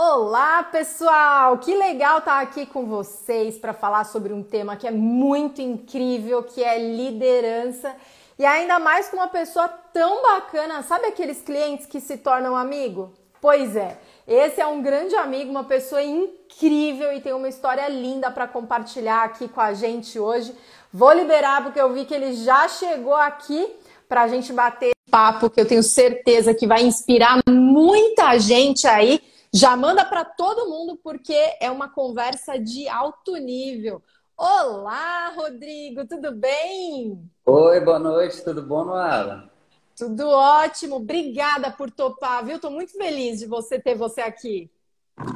Olá, 0.00 0.62
pessoal! 0.62 1.58
Que 1.58 1.74
legal 1.74 2.18
estar 2.18 2.40
aqui 2.40 2.64
com 2.64 2.86
vocês 2.86 3.58
para 3.58 3.72
falar 3.74 4.04
sobre 4.04 4.32
um 4.32 4.44
tema 4.44 4.76
que 4.76 4.86
é 4.86 4.92
muito 4.92 5.60
incrível, 5.60 6.44
que 6.44 6.62
é 6.62 6.78
liderança. 6.78 7.92
E 8.38 8.46
ainda 8.46 8.78
mais 8.78 9.08
com 9.08 9.16
uma 9.16 9.26
pessoa 9.26 9.66
tão 9.66 10.22
bacana, 10.22 10.84
sabe 10.84 11.06
aqueles 11.06 11.42
clientes 11.42 11.84
que 11.84 12.00
se 12.00 12.16
tornam 12.16 12.56
amigo? 12.56 13.12
Pois 13.40 13.74
é, 13.74 13.98
esse 14.24 14.60
é 14.60 14.66
um 14.68 14.80
grande 14.80 15.16
amigo, 15.16 15.50
uma 15.50 15.64
pessoa 15.64 16.00
incrível 16.00 17.12
e 17.12 17.20
tem 17.20 17.32
uma 17.32 17.48
história 17.48 17.88
linda 17.88 18.30
para 18.30 18.46
compartilhar 18.46 19.24
aqui 19.24 19.48
com 19.48 19.60
a 19.60 19.74
gente 19.74 20.16
hoje. 20.16 20.54
Vou 20.92 21.12
liberar 21.12 21.64
porque 21.64 21.80
eu 21.80 21.92
vi 21.92 22.04
que 22.04 22.14
ele 22.14 22.34
já 22.34 22.68
chegou 22.68 23.16
aqui 23.16 23.68
para 24.08 24.22
a 24.22 24.28
gente 24.28 24.52
bater 24.52 24.92
papo, 25.10 25.50
que 25.50 25.60
eu 25.60 25.66
tenho 25.66 25.82
certeza 25.82 26.54
que 26.54 26.68
vai 26.68 26.84
inspirar 26.84 27.40
muita 27.48 28.38
gente 28.38 28.86
aí 28.86 29.20
já 29.52 29.76
manda 29.76 30.04
para 30.04 30.24
todo 30.24 30.68
mundo 30.68 30.98
porque 31.02 31.56
é 31.60 31.70
uma 31.70 31.88
conversa 31.88 32.58
de 32.58 32.88
alto 32.88 33.36
nível. 33.36 34.02
Olá, 34.36 35.30
Rodrigo, 35.30 36.06
tudo 36.06 36.32
bem? 36.32 37.28
Oi, 37.44 37.80
boa 37.80 37.98
noite, 37.98 38.42
tudo 38.44 38.62
bom, 38.62 38.84
Noara? 38.84 39.50
Tudo 39.96 40.28
ótimo, 40.28 40.96
obrigada 40.96 41.72
por 41.72 41.90
topar, 41.90 42.44
viu? 42.44 42.56
Estou 42.56 42.70
muito 42.70 42.92
feliz 42.92 43.40
de 43.40 43.46
você 43.46 43.80
ter 43.80 43.96
você 43.96 44.20
aqui. 44.20 44.70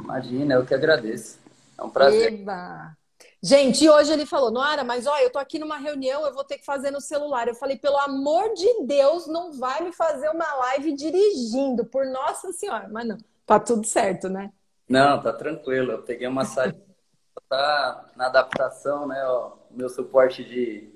Imagina, 0.03 0.53
eu 0.53 0.65
que 0.65 0.73
agradeço. 0.73 1.39
É 1.77 1.83
um 1.83 1.89
prazer. 1.89 2.33
Eba. 2.33 2.95
Gente, 3.41 3.89
hoje 3.89 4.13
ele 4.13 4.25
falou, 4.25 4.51
Noara, 4.51 4.85
mas 4.85 5.05
olha, 5.05 5.23
eu 5.23 5.29
tô 5.29 5.37
aqui 5.37 5.59
numa 5.59 5.77
reunião, 5.77 6.25
eu 6.25 6.33
vou 6.33 6.45
ter 6.45 6.57
que 6.57 6.63
fazer 6.63 6.91
no 6.91 7.01
celular. 7.01 7.45
Eu 7.49 7.55
falei, 7.55 7.77
pelo 7.77 7.97
amor 7.97 8.53
de 8.53 8.85
Deus, 8.85 9.27
não 9.27 9.51
vai 9.51 9.83
me 9.83 9.91
fazer 9.91 10.29
uma 10.29 10.53
live 10.55 10.93
dirigindo, 10.93 11.83
por 11.83 12.05
Nossa 12.05 12.53
Senhora. 12.53 12.87
Mas 12.89 13.05
não, 13.05 13.17
Tá 13.45 13.59
tudo 13.59 13.85
certo, 13.85 14.29
né? 14.29 14.51
Não, 14.87 15.21
tá 15.21 15.33
tranquilo. 15.33 15.91
Eu 15.91 16.03
peguei 16.03 16.27
uma 16.27 16.45
saída, 16.45 16.81
tá 17.49 18.11
na 18.15 18.27
adaptação, 18.27 19.07
né? 19.07 19.23
Ó, 19.25 19.57
meu 19.71 19.89
suporte 19.89 20.43
de, 20.43 20.89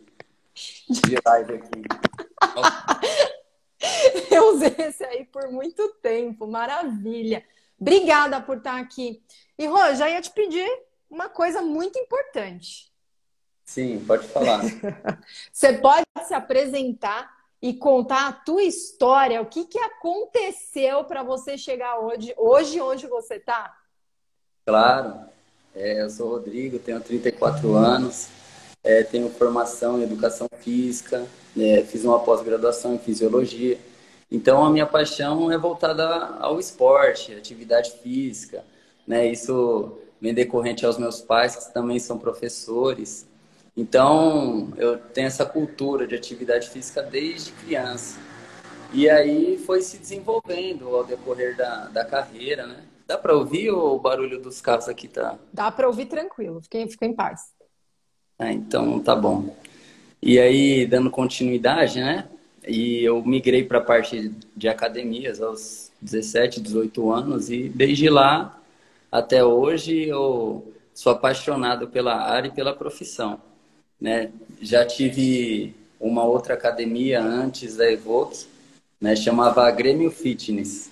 de 0.53 1.17
live 1.25 1.55
aqui. 1.55 1.81
Eu 4.31 4.53
usei 4.53 4.75
esse 4.77 5.03
aí 5.03 5.25
por 5.25 5.49
muito 5.51 5.87
tempo, 6.01 6.47
maravilha. 6.47 7.43
Obrigada 7.79 8.41
por 8.41 8.57
estar 8.57 8.79
aqui. 8.79 9.21
E 9.57 9.65
Rô, 9.67 9.93
já 9.93 10.09
ia 10.09 10.21
te 10.21 10.31
pedir 10.31 10.67
uma 11.09 11.29
coisa 11.29 11.61
muito 11.61 11.97
importante. 11.97 12.91
Sim, 13.63 14.03
pode 14.05 14.27
falar. 14.27 14.61
Você 15.51 15.73
pode 15.73 16.05
se 16.25 16.33
apresentar 16.33 17.36
e 17.61 17.73
contar 17.73 18.27
a 18.27 18.31
tua 18.31 18.63
história, 18.63 19.41
o 19.41 19.45
que, 19.45 19.65
que 19.65 19.79
aconteceu 19.79 21.03
para 21.03 21.23
você 21.23 21.57
chegar 21.57 21.99
hoje, 21.99 22.33
hoje 22.37 22.79
onde 22.79 23.07
você 23.07 23.35
está? 23.35 23.75
Claro, 24.65 25.21
é, 25.75 26.01
eu 26.01 26.09
sou 26.09 26.29
Rodrigo, 26.29 26.77
tenho 26.77 26.99
34 27.01 27.75
anos, 27.75 28.27
é, 28.83 29.03
tenho 29.03 29.29
formação 29.29 29.99
em 29.99 30.03
educação 30.03 30.47
física, 30.59 31.25
é, 31.57 31.83
fiz 31.83 32.03
uma 32.03 32.19
pós-graduação 32.19 32.93
em 32.93 32.99
fisiologia. 32.99 33.79
Então 34.29 34.63
a 34.63 34.69
minha 34.69 34.85
paixão 34.85 35.51
é 35.51 35.57
voltada 35.57 36.05
ao 36.39 36.59
esporte, 36.59 37.33
atividade 37.33 37.91
física, 38.03 38.63
né? 39.07 39.25
Isso 39.25 39.97
vem 40.19 40.33
decorrente 40.33 40.85
aos 40.85 40.97
meus 40.97 41.21
pais 41.21 41.55
que 41.55 41.73
também 41.73 41.97
são 41.97 42.19
professores. 42.19 43.25
Então, 43.77 44.73
eu 44.75 44.97
tenho 44.97 45.27
essa 45.27 45.45
cultura 45.45 46.07
de 46.07 46.15
atividade 46.15 46.67
física 46.67 47.03
desde 47.03 47.51
criança. 47.51 48.19
E 48.91 49.07
aí 49.07 49.59
foi 49.59 49.81
se 49.81 49.99
desenvolvendo 49.99 50.87
ao 50.95 51.03
decorrer 51.03 51.55
da, 51.55 51.85
da 51.87 52.03
carreira, 52.03 52.65
né? 52.65 52.83
Dá 53.05 53.17
para 53.17 53.35
ouvir 53.35 53.69
o 53.69 53.99
barulho 53.99 54.41
dos 54.41 54.59
carros 54.59 54.89
aqui, 54.89 55.07
tá? 55.07 55.37
Dá 55.53 55.71
para 55.71 55.87
ouvir 55.87 56.07
tranquilo, 56.07 56.59
fiquem 56.61 56.87
em 57.03 57.13
paz. 57.13 57.53
Ah, 58.39 58.51
então 58.51 58.99
tá 58.99 59.15
bom. 59.15 59.55
E 60.21 60.39
aí, 60.39 60.85
dando 60.87 61.11
continuidade, 61.11 61.99
né? 61.99 62.27
E 62.67 63.03
eu 63.03 63.23
migrei 63.23 63.63
para 63.63 63.77
a 63.77 63.83
parte 63.83 64.33
de 64.55 64.67
academias 64.67 65.39
aos 65.39 65.91
17, 66.01 66.59
18 66.59 67.11
anos 67.11 67.49
e 67.49 67.69
desde 67.69 68.09
lá 68.09 68.59
até 69.11 69.43
hoje 69.43 70.05
eu 70.05 70.73
sou 70.93 71.13
apaixonado 71.13 71.87
pela 71.87 72.15
área 72.15 72.49
e 72.49 72.51
pela 72.51 72.75
profissão. 72.75 73.39
Né? 73.99 74.31
Já 74.61 74.85
tive 74.85 75.73
uma 75.99 76.23
outra 76.23 76.53
academia 76.53 77.21
antes 77.21 77.77
da 77.77 77.91
Evoque, 77.91 78.45
né? 78.99 79.15
chamava 79.15 79.69
Grêmio 79.71 80.11
Fitness. 80.11 80.91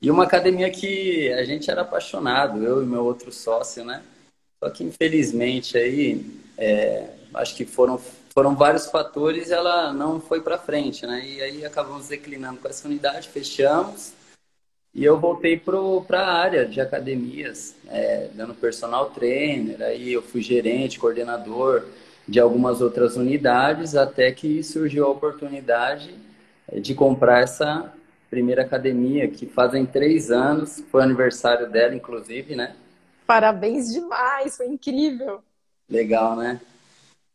E 0.00 0.10
uma 0.10 0.24
academia 0.24 0.70
que 0.70 1.32
a 1.32 1.44
gente 1.44 1.70
era 1.70 1.82
apaixonado, 1.82 2.62
eu 2.62 2.82
e 2.82 2.86
meu 2.86 3.04
outro 3.04 3.32
sócio, 3.32 3.84
né? 3.84 4.02
Só 4.62 4.68
que 4.68 4.84
infelizmente 4.84 5.78
aí, 5.78 6.26
é, 6.58 7.08
acho 7.32 7.56
que 7.56 7.64
foram, 7.64 7.98
foram 8.28 8.54
vários 8.54 8.86
fatores 8.86 9.50
ela 9.50 9.92
não 9.92 10.20
foi 10.20 10.42
para 10.42 10.58
frente, 10.58 11.06
né? 11.06 11.24
E 11.24 11.40
aí 11.40 11.64
acabamos 11.64 12.08
declinando 12.08 12.60
com 12.60 12.68
essa 12.68 12.86
unidade, 12.86 13.28
fechamos. 13.28 14.12
E 14.94 15.02
eu 15.02 15.18
voltei 15.18 15.58
para 15.58 16.20
a 16.20 16.34
área 16.34 16.66
de 16.66 16.80
academias, 16.80 17.74
é, 17.88 18.28
dando 18.34 18.54
personal 18.54 19.10
trainer, 19.10 19.82
aí 19.82 20.12
eu 20.12 20.22
fui 20.22 20.40
gerente, 20.40 21.00
coordenador, 21.00 21.86
de 22.26 22.40
algumas 22.40 22.80
outras 22.80 23.16
unidades, 23.16 23.94
até 23.94 24.32
que 24.32 24.62
surgiu 24.62 25.06
a 25.06 25.10
oportunidade 25.10 26.14
eh, 26.68 26.80
de 26.80 26.94
comprar 26.94 27.42
essa 27.42 27.92
primeira 28.30 28.62
academia, 28.62 29.28
que 29.28 29.46
fazem 29.46 29.86
três 29.86 30.30
anos, 30.30 30.82
foi 30.90 31.02
aniversário 31.02 31.70
dela, 31.70 31.94
inclusive, 31.94 32.56
né? 32.56 32.74
Parabéns 33.26 33.92
demais, 33.92 34.56
foi 34.56 34.66
incrível. 34.66 35.40
Legal, 35.88 36.36
né? 36.36 36.60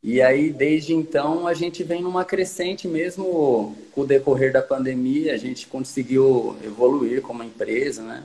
E 0.02 0.22
aí, 0.22 0.52
desde 0.52 0.94
então, 0.94 1.46
a 1.46 1.54
gente 1.54 1.84
vem 1.84 2.02
numa 2.02 2.24
crescente 2.24 2.88
mesmo 2.88 3.76
com 3.92 4.02
o 4.02 4.06
decorrer 4.06 4.52
da 4.52 4.62
pandemia, 4.62 5.34
a 5.34 5.38
gente 5.38 5.68
conseguiu 5.68 6.58
evoluir 6.64 7.22
como 7.22 7.44
empresa, 7.44 8.02
né? 8.02 8.24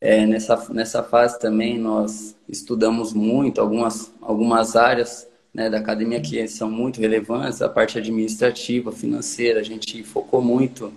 É, 0.00 0.24
nessa, 0.24 0.72
nessa 0.72 1.02
fase 1.02 1.38
também 1.38 1.78
nós 1.78 2.34
estudamos 2.48 3.12
muito 3.12 3.60
algumas, 3.60 4.10
algumas 4.22 4.74
áreas 4.74 5.28
né, 5.52 5.68
da 5.68 5.78
academia 5.78 6.20
que 6.20 6.46
são 6.48 6.70
muito 6.70 7.00
relevantes, 7.00 7.60
a 7.60 7.68
parte 7.68 7.98
administrativa, 7.98 8.92
financeira, 8.92 9.60
a 9.60 9.64
gente 9.64 10.02
focou 10.02 10.40
muito 10.40 10.92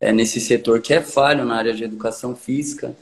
é, 0.00 0.12
nesse 0.12 0.40
setor 0.40 0.80
que 0.80 0.94
é 0.94 1.00
falho 1.00 1.44
na 1.44 1.56
área 1.56 1.74
de 1.74 1.84
educação 1.84 2.34
física. 2.34 2.94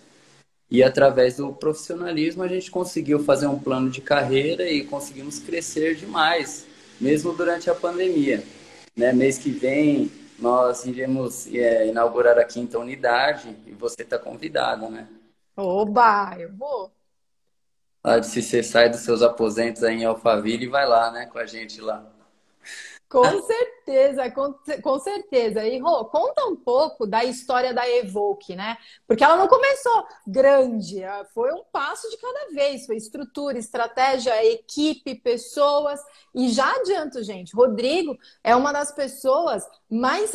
E 0.70 0.82
através 0.82 1.36
do 1.36 1.52
profissionalismo 1.52 2.42
a 2.42 2.48
gente 2.48 2.70
conseguiu 2.70 3.24
fazer 3.24 3.46
um 3.46 3.58
plano 3.58 3.88
de 3.88 4.00
carreira 4.00 4.68
e 4.68 4.84
conseguimos 4.84 5.38
crescer 5.38 5.94
demais, 5.94 6.66
mesmo 7.00 7.32
durante 7.32 7.70
a 7.70 7.74
pandemia. 7.74 8.42
Né? 8.96 9.12
Mês 9.12 9.38
que 9.38 9.50
vem 9.50 10.10
nós 10.38 10.84
iremos 10.84 11.52
é, 11.52 11.88
inaugurar 11.88 12.38
a 12.38 12.44
quinta 12.44 12.78
unidade 12.78 13.56
e 13.66 13.72
você 13.72 14.02
está 14.02 14.18
convidada, 14.18 14.88
né? 14.88 15.08
Oba, 15.56 16.36
eu 16.38 16.52
vou 16.54 16.92
se 18.22 18.42
você 18.42 18.62
sai 18.62 18.88
dos 18.88 19.00
seus 19.00 19.22
aposentos 19.22 19.82
aí 19.82 19.96
em 19.96 20.04
Alphaville 20.04 20.64
e 20.64 20.68
vai 20.68 20.86
lá, 20.86 21.10
né, 21.10 21.26
com 21.26 21.38
a 21.38 21.46
gente 21.46 21.80
lá. 21.80 22.04
Com 23.08 23.24
certeza, 23.42 23.77
com, 24.34 24.54
com 24.82 24.98
certeza. 24.98 25.64
E 25.64 25.78
Rô, 25.78 26.04
conta 26.06 26.44
um 26.46 26.56
pouco 26.56 27.06
da 27.06 27.24
história 27.24 27.72
da 27.72 27.88
Evoque, 27.88 28.54
né? 28.54 28.76
Porque 29.06 29.24
ela 29.24 29.36
não 29.36 29.48
começou 29.48 30.06
grande, 30.26 31.02
foi 31.32 31.52
um 31.52 31.64
passo 31.72 32.08
de 32.10 32.16
cada 32.18 32.52
vez, 32.52 32.86
foi 32.86 32.96
estrutura, 32.96 33.58
estratégia, 33.58 34.44
equipe, 34.44 35.14
pessoas. 35.14 36.00
E 36.34 36.48
já 36.50 36.70
adianto, 36.76 37.22
gente, 37.22 37.54
Rodrigo 37.54 38.16
é 38.44 38.54
uma 38.54 38.72
das 38.72 38.92
pessoas 38.92 39.66
mais 39.90 40.32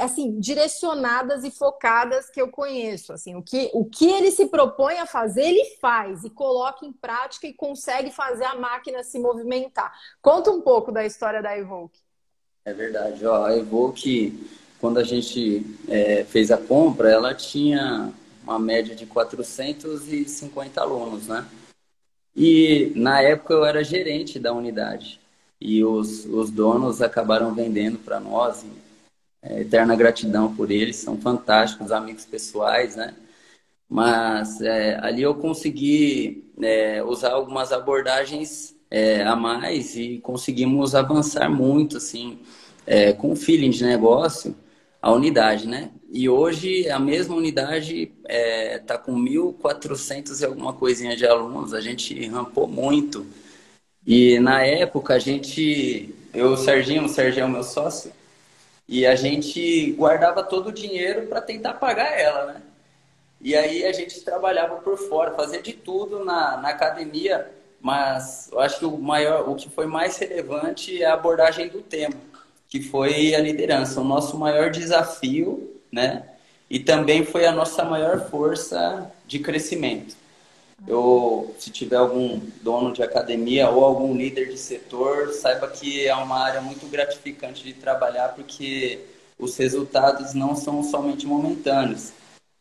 assim 0.00 0.38
direcionadas 0.38 1.44
e 1.44 1.50
focadas 1.50 2.28
que 2.30 2.40
eu 2.40 2.50
conheço. 2.50 3.12
Assim, 3.12 3.34
o 3.34 3.42
que, 3.42 3.70
o 3.72 3.84
que 3.84 4.10
ele 4.10 4.30
se 4.30 4.46
propõe 4.46 4.98
a 4.98 5.06
fazer, 5.06 5.42
ele 5.42 5.76
faz 5.80 6.24
e 6.24 6.30
coloca 6.30 6.84
em 6.84 6.92
prática 6.92 7.46
e 7.46 7.54
consegue 7.54 8.10
fazer 8.10 8.44
a 8.44 8.54
máquina 8.54 9.02
se 9.02 9.18
movimentar. 9.18 9.92
Conta 10.20 10.50
um 10.50 10.60
pouco 10.60 10.92
da 10.92 11.04
história 11.04 11.42
da 11.42 11.56
Evoque. 11.56 12.00
É 12.64 12.72
verdade. 12.72 13.24
Ó, 13.26 13.44
a 13.44 13.56
Evoque, 13.56 14.48
quando 14.80 14.98
a 14.98 15.04
gente 15.04 15.64
é, 15.88 16.24
fez 16.24 16.50
a 16.50 16.58
compra, 16.58 17.10
ela 17.10 17.34
tinha 17.34 18.12
uma 18.42 18.58
média 18.58 18.94
de 18.94 19.06
450 19.06 20.80
alunos, 20.80 21.26
né? 21.28 21.46
E 22.34 22.92
na 22.94 23.20
época 23.20 23.54
eu 23.54 23.64
era 23.64 23.82
gerente 23.82 24.38
da 24.38 24.52
unidade. 24.52 25.20
E 25.60 25.84
os, 25.84 26.24
os 26.26 26.50
donos 26.50 27.02
acabaram 27.02 27.54
vendendo 27.54 27.98
para 27.98 28.18
nós. 28.20 28.64
É, 29.42 29.60
eterna 29.62 29.96
gratidão 29.96 30.54
por 30.54 30.70
eles, 30.70 30.96
são 30.96 31.16
fantásticos, 31.16 31.92
amigos 31.92 32.26
pessoais, 32.26 32.94
né? 32.96 33.14
Mas 33.88 34.60
é, 34.60 34.98
ali 35.02 35.22
eu 35.22 35.34
consegui 35.34 36.52
é, 36.62 37.02
usar 37.02 37.32
algumas 37.32 37.72
abordagens 37.72 38.74
é, 38.90 39.22
a 39.22 39.36
mais 39.36 39.96
e 39.96 40.18
conseguimos 40.18 40.94
avançar 40.94 41.48
muito, 41.48 41.96
assim, 41.98 42.40
é, 42.86 43.12
com 43.12 43.32
o 43.32 43.36
feeling 43.36 43.70
de 43.70 43.84
negócio, 43.84 44.54
a 45.00 45.12
unidade, 45.12 45.66
né? 45.68 45.90
E 46.12 46.28
hoje 46.28 46.90
a 46.90 46.98
mesma 46.98 47.36
unidade 47.36 48.02
está 48.02 48.12
é, 48.28 48.78
tá 48.78 48.98
com 48.98 49.14
1.400 49.14 50.40
e 50.40 50.44
alguma 50.44 50.72
coisinha 50.72 51.16
de 51.16 51.24
alunos. 51.26 51.72
A 51.72 51.80
gente 51.80 52.26
rampou 52.26 52.66
muito. 52.66 53.24
E 54.06 54.38
na 54.40 54.62
época 54.64 55.14
a 55.14 55.18
gente, 55.18 56.14
eu, 56.34 56.52
o 56.52 56.56
Serginho, 56.56 57.04
o 57.04 57.08
Serginho 57.08 57.44
é 57.44 57.46
o 57.46 57.50
meu 57.50 57.62
sócio, 57.62 58.12
e 58.88 59.06
a 59.06 59.14
gente 59.14 59.92
guardava 59.92 60.42
todo 60.42 60.68
o 60.68 60.72
dinheiro 60.72 61.26
para 61.28 61.40
tentar 61.40 61.74
pagar 61.74 62.18
ela, 62.18 62.54
né? 62.54 62.62
E 63.40 63.56
aí 63.56 63.84
a 63.86 63.92
gente 63.92 64.20
trabalhava 64.22 64.76
por 64.76 64.98
fora, 64.98 65.34
fazia 65.34 65.62
de 65.62 65.72
tudo 65.72 66.24
na, 66.24 66.58
na 66.58 66.70
academia, 66.70 67.50
mas 67.80 68.48
eu 68.52 68.60
acho 68.60 68.78
que 68.78 68.84
o 68.84 68.98
maior, 68.98 69.48
o 69.48 69.54
que 69.54 69.68
foi 69.70 69.86
mais 69.86 70.16
relevante 70.18 71.02
é 71.02 71.06
a 71.06 71.14
abordagem 71.14 71.68
do 71.68 71.80
tema, 71.80 72.14
que 72.68 72.82
foi 72.82 73.34
a 73.34 73.40
liderança, 73.40 74.00
o 74.00 74.04
nosso 74.04 74.36
maior 74.36 74.70
desafio, 74.70 75.70
né? 75.90 76.24
E 76.68 76.78
também 76.78 77.24
foi 77.24 77.46
a 77.46 77.52
nossa 77.52 77.84
maior 77.84 78.28
força 78.30 79.10
de 79.26 79.38
crescimento. 79.40 80.14
Eu, 80.86 81.54
se 81.58 81.70
tiver 81.70 81.96
algum 81.96 82.40
dono 82.62 82.92
de 82.92 83.02
academia 83.02 83.68
ou 83.68 83.84
algum 83.84 84.14
líder 84.16 84.48
de 84.48 84.56
setor, 84.56 85.32
saiba 85.32 85.68
que 85.68 86.06
é 86.06 86.14
uma 86.14 86.38
área 86.38 86.60
muito 86.60 86.86
gratificante 86.86 87.62
de 87.64 87.74
trabalhar 87.74 88.30
porque 88.30 89.00
os 89.38 89.56
resultados 89.56 90.32
não 90.32 90.54
são 90.54 90.82
somente 90.82 91.26
momentâneos, 91.26 92.12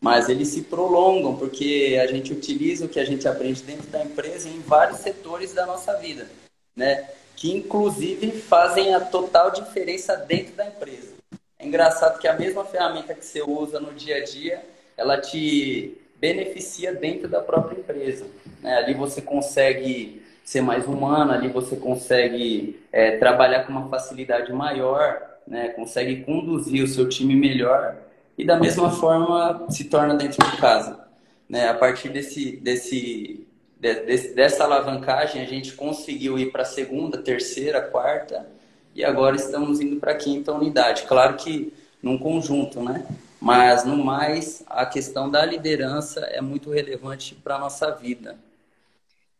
mas 0.01 0.29
eles 0.29 0.47
se 0.47 0.61
prolongam 0.61 1.35
porque 1.35 1.99
a 2.01 2.07
gente 2.07 2.31
utiliza 2.31 2.85
o 2.85 2.89
que 2.89 2.99
a 2.99 3.05
gente 3.05 3.27
aprende 3.27 3.61
dentro 3.63 3.87
da 3.87 4.03
empresa 4.03 4.47
em 4.47 4.59
vários 4.61 4.99
setores 4.99 5.53
da 5.53 5.65
nossa 5.65 5.93
vida, 5.97 6.27
né? 6.75 7.09
Que 7.35 7.51
inclusive 7.51 8.31
fazem 8.31 8.93
a 8.95 8.99
total 8.99 9.51
diferença 9.51 10.15
dentro 10.15 10.55
da 10.55 10.65
empresa. 10.67 11.13
É 11.57 11.65
engraçado 11.65 12.19
que 12.19 12.27
a 12.27 12.33
mesma 12.33 12.63
ferramenta 12.63 13.13
que 13.13 13.25
você 13.25 13.41
usa 13.41 13.79
no 13.79 13.93
dia 13.93 14.17
a 14.17 14.23
dia, 14.23 14.63
ela 14.95 15.19
te 15.19 15.97
beneficia 16.15 16.93
dentro 16.93 17.27
da 17.27 17.41
própria 17.41 17.79
empresa. 17.79 18.25
Né? 18.61 18.75
Ali 18.75 18.93
você 18.93 19.21
consegue 19.21 20.21
ser 20.43 20.61
mais 20.61 20.85
humano, 20.87 21.31
ali 21.31 21.49
você 21.49 21.75
consegue 21.75 22.81
é, 22.91 23.17
trabalhar 23.17 23.65
com 23.65 23.71
uma 23.71 23.89
facilidade 23.89 24.51
maior, 24.51 25.21
né? 25.45 25.69
consegue 25.69 26.23
conduzir 26.23 26.83
o 26.83 26.87
seu 26.87 27.07
time 27.07 27.35
melhor 27.35 27.95
e 28.39 28.45
da 28.45 28.57
mesma 28.57 28.89
forma 28.89 29.65
se 29.69 29.83
torna 29.83 30.15
dentro 30.15 30.49
de 30.49 30.55
casa. 30.55 31.05
Né? 31.47 31.67
A 31.67 31.73
partir 31.73 32.07
desse, 32.07 32.55
desse, 32.55 33.45
de, 33.77 33.93
dessa 34.33 34.63
alavancagem, 34.63 35.41
a 35.41 35.45
gente 35.45 35.73
conseguiu 35.73 36.39
ir 36.39 36.49
para 36.49 36.61
a 36.61 36.65
segunda, 36.65 37.17
terceira, 37.17 37.81
quarta 37.81 38.47
e 38.95 39.03
agora 39.03 39.35
estamos 39.35 39.81
indo 39.81 39.97
para 39.97 40.13
a 40.13 40.15
quinta 40.15 40.53
unidade. 40.53 41.03
Claro 41.03 41.35
que 41.35 41.73
num 42.01 42.17
conjunto, 42.17 42.81
né? 42.81 43.05
Mas, 43.41 43.83
no 43.83 43.97
mais, 43.97 44.63
a 44.67 44.85
questão 44.85 45.29
da 45.29 45.45
liderança 45.45 46.21
é 46.21 46.39
muito 46.39 46.71
relevante 46.71 47.35
para 47.35 47.55
a 47.55 47.59
nossa 47.59 47.91
vida. 47.91 48.37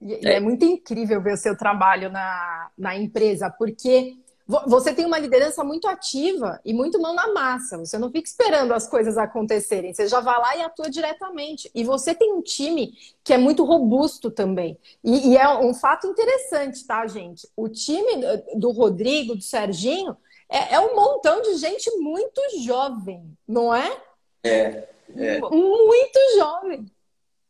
E 0.01 0.27
é. 0.27 0.33
é 0.35 0.39
muito 0.41 0.65
incrível 0.65 1.21
ver 1.21 1.33
o 1.35 1.37
seu 1.37 1.57
trabalho 1.57 2.09
na, 2.09 2.69
na 2.77 2.97
empresa, 2.97 3.49
porque 3.49 4.17
você 4.65 4.91
tem 4.91 5.05
uma 5.05 5.19
liderança 5.19 5.63
muito 5.63 5.87
ativa 5.87 6.59
e 6.65 6.73
muito 6.73 6.99
mão 6.99 7.13
na 7.13 7.31
massa. 7.31 7.77
Você 7.77 7.99
não 7.99 8.11
fica 8.11 8.27
esperando 8.27 8.73
as 8.73 8.87
coisas 8.87 9.15
acontecerem. 9.15 9.93
Você 9.93 10.07
já 10.07 10.19
vai 10.21 10.39
lá 10.39 10.57
e 10.57 10.61
atua 10.63 10.89
diretamente. 10.89 11.69
E 11.75 11.83
você 11.83 12.15
tem 12.15 12.33
um 12.33 12.41
time 12.41 12.97
que 13.23 13.31
é 13.31 13.37
muito 13.37 13.63
robusto 13.63 14.31
também. 14.31 14.75
E, 15.03 15.29
e 15.33 15.37
é 15.37 15.47
um 15.59 15.71
fato 15.75 16.07
interessante, 16.07 16.83
tá, 16.83 17.05
gente? 17.05 17.47
O 17.55 17.69
time 17.69 18.25
do 18.55 18.71
Rodrigo, 18.71 19.35
do 19.35 19.41
Serginho, 19.43 20.17
é, 20.49 20.73
é 20.73 20.79
um 20.79 20.95
montão 20.95 21.43
de 21.43 21.53
gente 21.57 21.91
muito 21.97 22.41
jovem, 22.63 23.37
não 23.47 23.73
é? 23.73 23.95
É. 24.43 24.87
é. 25.15 25.39
Muito 25.41 26.19
jovem. 26.37 26.87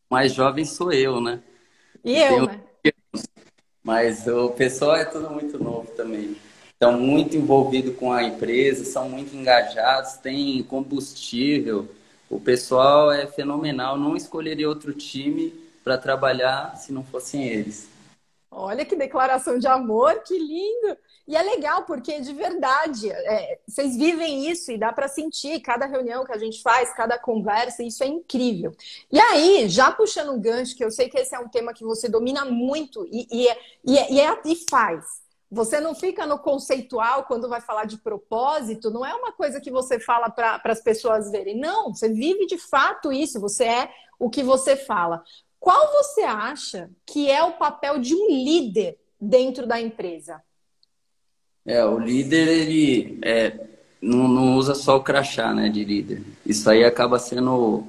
Mais 0.09 0.33
jovem 0.33 0.65
sou 0.65 0.91
eu, 0.91 1.21
né? 1.21 1.41
E 2.03 2.19
eu, 2.19 2.45
né? 2.45 2.61
Mas 3.81 4.27
o 4.27 4.49
pessoal 4.49 4.97
é 4.97 5.05
tudo 5.05 5.29
muito 5.29 5.57
novo 5.63 5.89
também. 5.91 6.35
Estão 6.81 6.97
muito 6.97 7.35
envolvidos 7.35 7.97
com 7.97 8.13
a 8.13 8.23
empresa, 8.23 8.85
são 8.85 9.09
muito 9.09 9.35
engajados, 9.35 10.13
têm 10.13 10.63
combustível. 10.63 11.89
O 12.29 12.39
pessoal 12.39 13.11
é 13.11 13.27
fenomenal. 13.27 13.97
Não 13.97 14.15
escolheria 14.15 14.69
outro 14.69 14.93
time 14.93 15.49
para 15.83 15.97
trabalhar 15.97 16.77
se 16.77 16.93
não 16.93 17.03
fossem 17.03 17.45
eles. 17.49 17.89
Olha 18.49 18.85
que 18.85 18.95
declaração 18.95 19.59
de 19.59 19.67
amor, 19.67 20.23
que 20.23 20.39
lindo! 20.39 20.97
E 21.27 21.35
é 21.35 21.41
legal 21.43 21.83
porque, 21.83 22.21
de 22.21 22.31
verdade, 22.31 23.11
é, 23.11 23.59
vocês 23.67 23.97
vivem 23.97 24.49
isso 24.49 24.71
e 24.71 24.77
dá 24.77 24.93
para 24.93 25.09
sentir 25.09 25.59
cada 25.59 25.85
reunião 25.85 26.23
que 26.23 26.31
a 26.31 26.37
gente 26.37 26.61
faz, 26.61 26.93
cada 26.93 27.19
conversa, 27.19 27.83
isso 27.83 28.05
é 28.05 28.07
incrível. 28.07 28.73
E 29.11 29.19
aí, 29.19 29.67
já 29.67 29.91
puxando 29.91 30.31
um 30.31 30.39
gancho, 30.39 30.77
que 30.77 30.85
eu 30.85 30.91
sei 30.91 31.09
que 31.09 31.19
esse 31.19 31.35
é 31.35 31.39
um 31.39 31.49
tema 31.49 31.73
que 31.73 31.83
você 31.83 32.07
domina 32.07 32.45
muito 32.45 33.05
e, 33.11 33.27
e, 33.29 33.47
é, 33.49 33.57
e, 33.83 33.97
é, 33.97 34.13
e, 34.13 34.21
é, 34.21 34.41
e 34.45 34.55
faz. 34.69 35.27
Você 35.51 35.79
não 35.79 35.95
fica 35.95 36.27
no 36.27 36.37
conceitual 36.37 37.23
quando 37.23 37.49
vai 37.49 37.59
falar 37.59 37.85
de 37.85 37.97
propósito, 37.97 38.91
não 38.91 39.03
é 39.03 39.13
uma 39.15 39.31
coisa 39.31 39.59
que 39.59 39.71
você 39.71 39.99
fala 39.99 40.29
para 40.29 40.61
as 40.65 40.81
pessoas 40.81 41.31
verem. 41.31 41.59
Não, 41.59 41.93
você 41.93 42.07
vive 42.07 42.45
de 42.45 42.57
fato 42.57 43.11
isso, 43.11 43.39
você 43.39 43.63
é 43.63 43.89
o 44.19 44.29
que 44.29 44.43
você 44.43 44.75
fala. 44.75 45.23
Qual 45.59 45.91
você 45.91 46.21
acha 46.21 46.89
que 47.05 47.31
é 47.31 47.43
o 47.43 47.53
papel 47.53 47.97
de 47.99 48.13
um 48.13 48.27
líder 48.29 48.97
dentro 49.19 49.65
da 49.65 49.81
empresa? 49.81 50.41
É, 51.65 51.83
o 51.83 51.97
líder, 51.97 52.47
ele 52.47 53.19
é, 53.23 53.59
não, 54.01 54.27
não, 54.27 54.55
usa 54.55 54.75
só 54.75 54.97
o 54.97 55.03
crachá, 55.03 55.53
né, 55.53 55.67
de 55.67 55.83
líder. 55.83 56.21
Isso 56.45 56.69
aí 56.69 56.83
acaba 56.83 57.17
sendo 57.17 57.83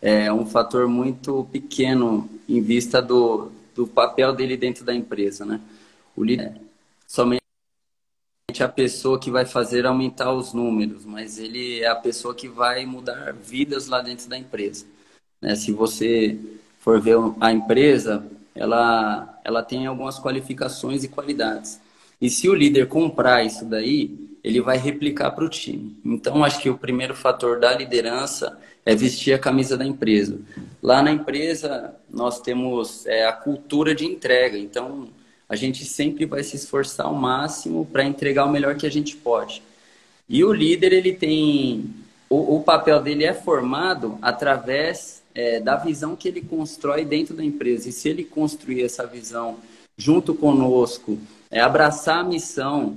é, 0.00 0.32
um 0.32 0.46
fator 0.46 0.88
muito 0.88 1.46
pequeno 1.52 2.28
em 2.48 2.60
vista 2.60 3.02
do, 3.02 3.52
do 3.74 3.86
papel 3.86 4.34
dele 4.34 4.56
dentro 4.56 4.84
da 4.84 4.94
empresa, 4.94 5.44
né? 5.44 5.60
O 6.16 6.24
líder 6.24 6.60
somente 7.12 7.42
a 8.62 8.68
pessoa 8.68 9.20
que 9.20 9.30
vai 9.30 9.44
fazer 9.44 9.84
aumentar 9.84 10.32
os 10.32 10.54
números, 10.54 11.04
mas 11.04 11.38
ele 11.38 11.82
é 11.82 11.86
a 11.86 11.94
pessoa 11.94 12.34
que 12.34 12.48
vai 12.48 12.86
mudar 12.86 13.34
vidas 13.34 13.86
lá 13.86 14.00
dentro 14.00 14.30
da 14.30 14.38
empresa. 14.38 14.86
Né? 15.38 15.54
Se 15.54 15.72
você 15.72 16.38
for 16.80 16.98
ver 17.02 17.18
a 17.38 17.52
empresa, 17.52 18.26
ela, 18.54 19.38
ela 19.44 19.62
tem 19.62 19.86
algumas 19.86 20.18
qualificações 20.18 21.04
e 21.04 21.08
qualidades. 21.08 21.78
E 22.18 22.30
se 22.30 22.48
o 22.48 22.54
líder 22.54 22.88
comprar 22.88 23.44
isso 23.44 23.66
daí, 23.66 24.16
ele 24.42 24.62
vai 24.62 24.78
replicar 24.78 25.32
para 25.32 25.44
o 25.44 25.50
time. 25.50 25.94
Então, 26.02 26.42
acho 26.42 26.62
que 26.62 26.70
o 26.70 26.78
primeiro 26.78 27.14
fator 27.14 27.60
da 27.60 27.76
liderança 27.76 28.58
é 28.86 28.94
vestir 28.94 29.34
a 29.34 29.38
camisa 29.38 29.76
da 29.76 29.84
empresa. 29.84 30.40
Lá 30.82 31.02
na 31.02 31.12
empresa, 31.12 31.94
nós 32.08 32.40
temos 32.40 33.04
é, 33.04 33.26
a 33.26 33.32
cultura 33.32 33.94
de 33.94 34.06
entrega. 34.06 34.56
Então, 34.56 35.08
a 35.52 35.56
gente 35.56 35.84
sempre 35.84 36.24
vai 36.24 36.42
se 36.42 36.56
esforçar 36.56 37.04
ao 37.04 37.14
máximo 37.14 37.84
para 37.84 38.02
entregar 38.02 38.46
o 38.46 38.50
melhor 38.50 38.74
que 38.74 38.86
a 38.86 38.90
gente 38.90 39.14
pode. 39.14 39.62
E 40.26 40.42
o 40.42 40.50
líder, 40.50 40.94
ele 40.94 41.12
tem. 41.12 41.90
O, 42.30 42.56
o 42.56 42.62
papel 42.62 43.02
dele 43.02 43.24
é 43.24 43.34
formado 43.34 44.18
através 44.22 45.22
é, 45.34 45.60
da 45.60 45.76
visão 45.76 46.16
que 46.16 46.26
ele 46.26 46.40
constrói 46.40 47.04
dentro 47.04 47.36
da 47.36 47.44
empresa. 47.44 47.90
E 47.90 47.92
se 47.92 48.08
ele 48.08 48.24
construir 48.24 48.82
essa 48.82 49.06
visão 49.06 49.58
junto 49.94 50.34
conosco, 50.34 51.18
é 51.50 51.60
abraçar 51.60 52.20
a 52.20 52.24
missão. 52.24 52.96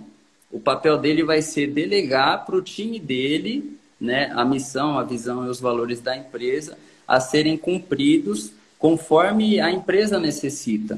O 0.49 0.57
papel 0.57 0.97
dele 0.97 1.25
vai 1.25 1.41
ser 1.41 1.67
delegar 1.67 2.45
para 2.45 2.55
o 2.55 2.61
time 2.61 3.01
dele 3.01 3.77
né, 3.99 4.31
a 4.33 4.45
missão, 4.45 4.97
a 4.97 5.03
visão 5.03 5.45
e 5.45 5.49
os 5.49 5.59
valores 5.59 5.99
da 5.99 6.15
empresa 6.15 6.77
a 7.05 7.19
serem 7.19 7.57
cumpridos 7.57 8.53
conforme 8.79 9.59
a 9.59 9.69
empresa 9.69 10.17
necessita. 10.17 10.97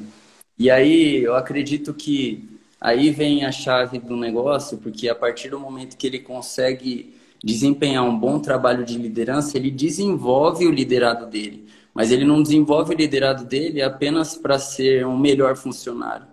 E 0.58 0.70
aí 0.70 1.22
eu 1.22 1.34
acredito 1.34 1.94
que 1.94 2.48
aí 2.80 3.10
vem 3.10 3.44
a 3.44 3.52
chave 3.52 3.98
do 3.98 4.16
negócio, 4.16 4.78
porque 4.78 5.08
a 5.08 5.14
partir 5.14 5.50
do 5.50 5.60
momento 5.60 5.96
que 5.96 6.06
ele 6.06 6.18
consegue 6.18 7.14
desempenhar 7.42 8.04
um 8.04 8.18
bom 8.18 8.40
trabalho 8.40 8.84
de 8.84 8.98
liderança, 8.98 9.56
ele 9.56 9.70
desenvolve 9.70 10.66
o 10.66 10.70
liderado 10.70 11.26
dele. 11.26 11.66
Mas 11.94 12.10
ele 12.10 12.24
não 12.24 12.42
desenvolve 12.42 12.94
o 12.94 12.96
liderado 12.96 13.44
dele 13.44 13.82
apenas 13.82 14.36
para 14.36 14.58
ser 14.58 15.06
um 15.06 15.16
melhor 15.16 15.56
funcionário 15.56 16.26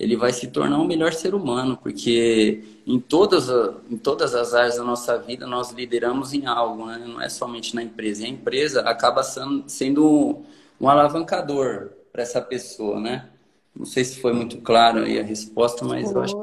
ele 0.00 0.16
vai 0.16 0.32
se 0.32 0.46
tornar 0.46 0.78
um 0.78 0.86
melhor 0.86 1.12
ser 1.12 1.34
humano, 1.34 1.76
porque 1.76 2.64
em 2.86 2.98
todas, 2.98 3.50
em 3.90 3.98
todas 3.98 4.34
as 4.34 4.54
áreas 4.54 4.76
da 4.76 4.82
nossa 4.82 5.18
vida 5.18 5.46
nós 5.46 5.72
lideramos 5.72 6.32
em 6.32 6.46
algo, 6.46 6.86
né? 6.86 7.04
não 7.06 7.20
é 7.20 7.28
somente 7.28 7.74
na 7.74 7.82
empresa. 7.82 8.22
E 8.22 8.24
a 8.24 8.28
empresa 8.30 8.80
acaba 8.80 9.22
sendo, 9.22 9.64
sendo 9.66 10.38
um 10.80 10.88
alavancador 10.88 11.90
para 12.10 12.22
essa 12.22 12.40
pessoa, 12.40 12.98
né? 12.98 13.28
Não 13.74 13.86
sei 13.86 14.04
se 14.04 14.20
foi 14.20 14.32
muito 14.32 14.60
claro 14.60 15.04
aí 15.04 15.18
a 15.18 15.22
resposta, 15.22 15.84
mas 15.84 16.10
foi. 16.10 16.14
eu 16.14 16.22
acho. 16.22 16.36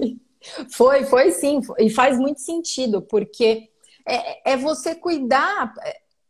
foi, 0.70 1.04
foi 1.04 1.30
sim, 1.30 1.60
e 1.78 1.90
faz 1.90 2.18
muito 2.18 2.40
sentido, 2.40 3.02
porque 3.02 3.68
é, 4.06 4.52
é 4.52 4.56
você 4.56 4.94
cuidar. 4.94 5.72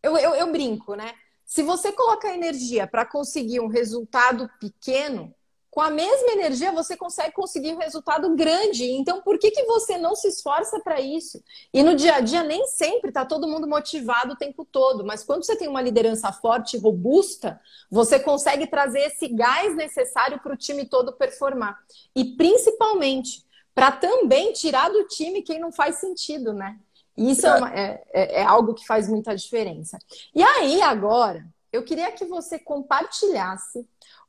Eu, 0.02 0.16
eu, 0.16 0.34
eu 0.34 0.52
brinco, 0.52 0.94
né? 0.94 1.12
Se 1.44 1.62
você 1.62 1.92
colocar 1.92 2.34
energia 2.34 2.86
para 2.86 3.04
conseguir 3.04 3.60
um 3.60 3.68
resultado 3.68 4.48
pequeno, 4.58 5.34
com 5.74 5.80
a 5.80 5.90
mesma 5.90 6.30
energia 6.30 6.70
você 6.70 6.96
consegue 6.96 7.32
conseguir 7.32 7.74
um 7.74 7.78
resultado 7.78 8.32
grande. 8.36 8.84
Então, 8.92 9.20
por 9.20 9.40
que, 9.40 9.50
que 9.50 9.64
você 9.64 9.98
não 9.98 10.14
se 10.14 10.28
esforça 10.28 10.78
para 10.78 11.00
isso? 11.00 11.42
E 11.72 11.82
no 11.82 11.96
dia 11.96 12.14
a 12.14 12.20
dia, 12.20 12.44
nem 12.44 12.64
sempre 12.68 13.08
está 13.08 13.24
todo 13.24 13.48
mundo 13.48 13.66
motivado 13.66 14.34
o 14.34 14.36
tempo 14.36 14.64
todo, 14.64 15.04
mas 15.04 15.24
quando 15.24 15.44
você 15.44 15.56
tem 15.56 15.66
uma 15.66 15.82
liderança 15.82 16.30
forte 16.30 16.76
e 16.76 16.78
robusta, 16.78 17.60
você 17.90 18.20
consegue 18.20 18.68
trazer 18.68 19.00
esse 19.00 19.26
gás 19.26 19.74
necessário 19.74 20.38
para 20.38 20.54
o 20.54 20.56
time 20.56 20.84
todo 20.84 21.12
performar. 21.12 21.76
E 22.14 22.36
principalmente, 22.36 23.44
para 23.74 23.90
também 23.90 24.52
tirar 24.52 24.90
do 24.90 25.02
time 25.08 25.42
quem 25.42 25.58
não 25.58 25.72
faz 25.72 25.96
sentido, 25.96 26.52
né? 26.52 26.78
Isso 27.16 27.48
é, 27.48 27.56
uma, 27.56 27.74
é, 27.74 28.04
é, 28.12 28.42
é 28.42 28.44
algo 28.44 28.74
que 28.74 28.86
faz 28.86 29.08
muita 29.08 29.34
diferença. 29.34 29.98
E 30.32 30.40
aí, 30.40 30.80
agora, 30.82 31.44
eu 31.72 31.82
queria 31.82 32.12
que 32.12 32.24
você 32.24 32.60
compartilhasse 32.60 33.84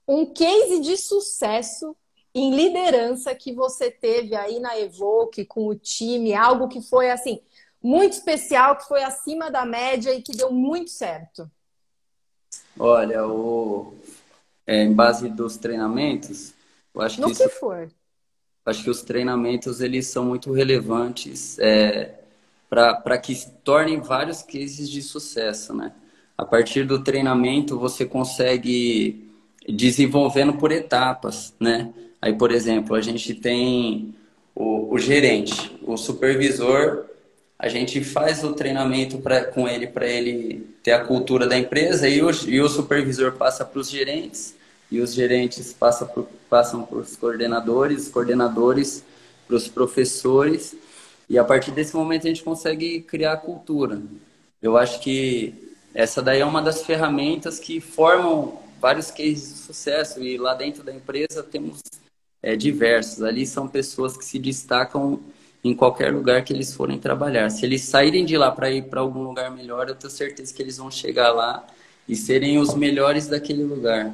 um 0.08 0.26
case 0.26 0.80
de 0.80 0.98
sucesso 0.98 1.96
em 2.34 2.54
liderança 2.54 3.34
que 3.34 3.54
você 3.54 3.90
teve 3.90 4.36
aí 4.36 4.60
na 4.60 4.78
Evoque 4.78 5.46
com 5.46 5.68
o 5.68 5.76
time, 5.76 6.34
algo 6.34 6.68
que 6.68 6.82
foi 6.82 7.10
assim 7.10 7.40
muito 7.82 8.14
especial, 8.14 8.76
que 8.76 8.88
foi 8.88 9.04
acima 9.04 9.50
da 9.50 9.66
média 9.66 10.14
e 10.14 10.22
que 10.22 10.36
deu 10.36 10.52
muito 10.52 10.90
certo? 10.90 11.50
Olha, 12.78 13.26
o, 13.28 13.94
é, 14.66 14.84
em 14.84 14.92
base 14.92 15.30
dos 15.30 15.56
treinamentos, 15.56 16.54
eu 16.94 17.02
acho 17.02 17.22
no 17.22 17.28
que, 17.28 17.34
isso, 17.34 17.44
que 17.44 17.50
for. 17.50 17.90
Acho 18.66 18.84
que 18.84 18.90
os 18.90 19.02
treinamentos 19.04 19.80
eles 19.80 20.08
são 20.08 20.26
muito 20.26 20.52
relevantes 20.52 21.60
é, 21.60 22.16
para 22.68 23.18
que 23.18 23.36
se 23.36 23.52
tornem 23.64 24.02
vários 24.02 24.42
cases 24.42 24.90
de 24.90 25.02
sucesso, 25.02 25.74
né? 25.74 25.94
A 26.38 26.44
partir 26.44 26.86
do 26.86 27.02
treinamento 27.02 27.80
você 27.80 28.06
consegue 28.06 29.25
desenvolvendo 29.68 30.54
por 30.54 30.72
etapas, 30.72 31.54
né? 31.60 31.92
Aí, 32.22 32.34
por 32.34 32.52
exemplo, 32.52 32.96
a 32.96 33.02
gente 33.02 33.34
tem 33.34 34.16
o, 34.56 34.94
o 34.94 34.98
gerente, 34.98 35.78
o 35.84 35.98
supervisor, 35.98 37.06
a 37.58 37.68
gente 37.68 38.04
faz 38.04 38.44
o 38.44 38.54
treinamento 38.54 39.18
pra, 39.20 39.46
com 39.46 39.68
ele 39.68 39.88
para 39.88 40.08
ele 40.08 40.76
ter 40.84 40.92
a 40.92 41.04
cultura 41.04 41.48
da 41.48 41.58
empresa 41.58 42.08
e 42.08 42.22
o, 42.22 42.30
e 42.48 42.62
o 42.62 42.70
supervisor 42.70 43.34
passa 43.34 43.64
para 43.64 43.80
os 43.80 43.90
gerentes 43.90 44.56
e 44.92 45.00
os 45.00 45.14
gerentes 45.14 45.74
passa 45.74 46.06
por, 46.06 46.28
passam 46.50 46.84
para 46.84 46.98
os 46.98 47.16
coordenadores, 47.16 48.04
os 48.04 48.10
coordenadores 48.10 49.04
para 49.48 49.56
os 49.56 49.68
professores 49.68 50.76
e 51.30 51.38
a 51.38 51.44
partir 51.44 51.72
desse 51.72 51.96
momento 51.96 52.26
a 52.26 52.30
gente 52.30 52.44
consegue 52.44 53.02
criar 53.02 53.34
a 53.34 53.38
cultura. 53.38 54.02
Eu 54.62 54.78
acho 54.78 55.00
que 55.00 55.54
essa 55.94 56.22
daí 56.22 56.42
é 56.42 56.46
uma 56.46 56.62
das 56.62 56.84
ferramentas 56.84 57.58
que 57.58 57.80
formam 57.80 58.65
vários 58.86 59.10
cases 59.10 59.52
de 59.52 59.60
sucesso 59.62 60.22
e 60.22 60.38
lá 60.38 60.54
dentro 60.54 60.84
da 60.84 60.94
empresa 60.94 61.42
temos 61.42 61.82
é, 62.40 62.56
diversos. 62.56 63.24
Ali 63.24 63.48
são 63.48 63.68
pessoas 63.68 64.16
que 64.16 64.24
se 64.24 64.38
destacam 64.38 65.20
em 65.64 65.76
qualquer 65.76 66.14
lugar 66.14 66.44
que 66.44 66.54
eles 66.54 66.72
forem 66.72 67.00
trabalhar. 67.00 67.50
Se 67.50 67.66
eles 67.66 67.82
saírem 67.82 68.24
de 68.24 68.38
lá 68.38 68.52
para 68.52 68.70
ir 68.70 68.88
para 68.88 69.02
algum 69.02 69.24
lugar 69.24 69.50
melhor, 69.50 69.90
eu 69.90 69.96
tenho 69.96 70.12
certeza 70.12 70.54
que 70.54 70.62
eles 70.62 70.78
vão 70.78 70.92
chegar 70.92 71.32
lá 71.32 71.66
e 72.08 72.16
serem 72.16 72.60
os 72.60 72.76
melhores 72.76 73.26
daquele 73.26 73.64
lugar. 73.64 74.14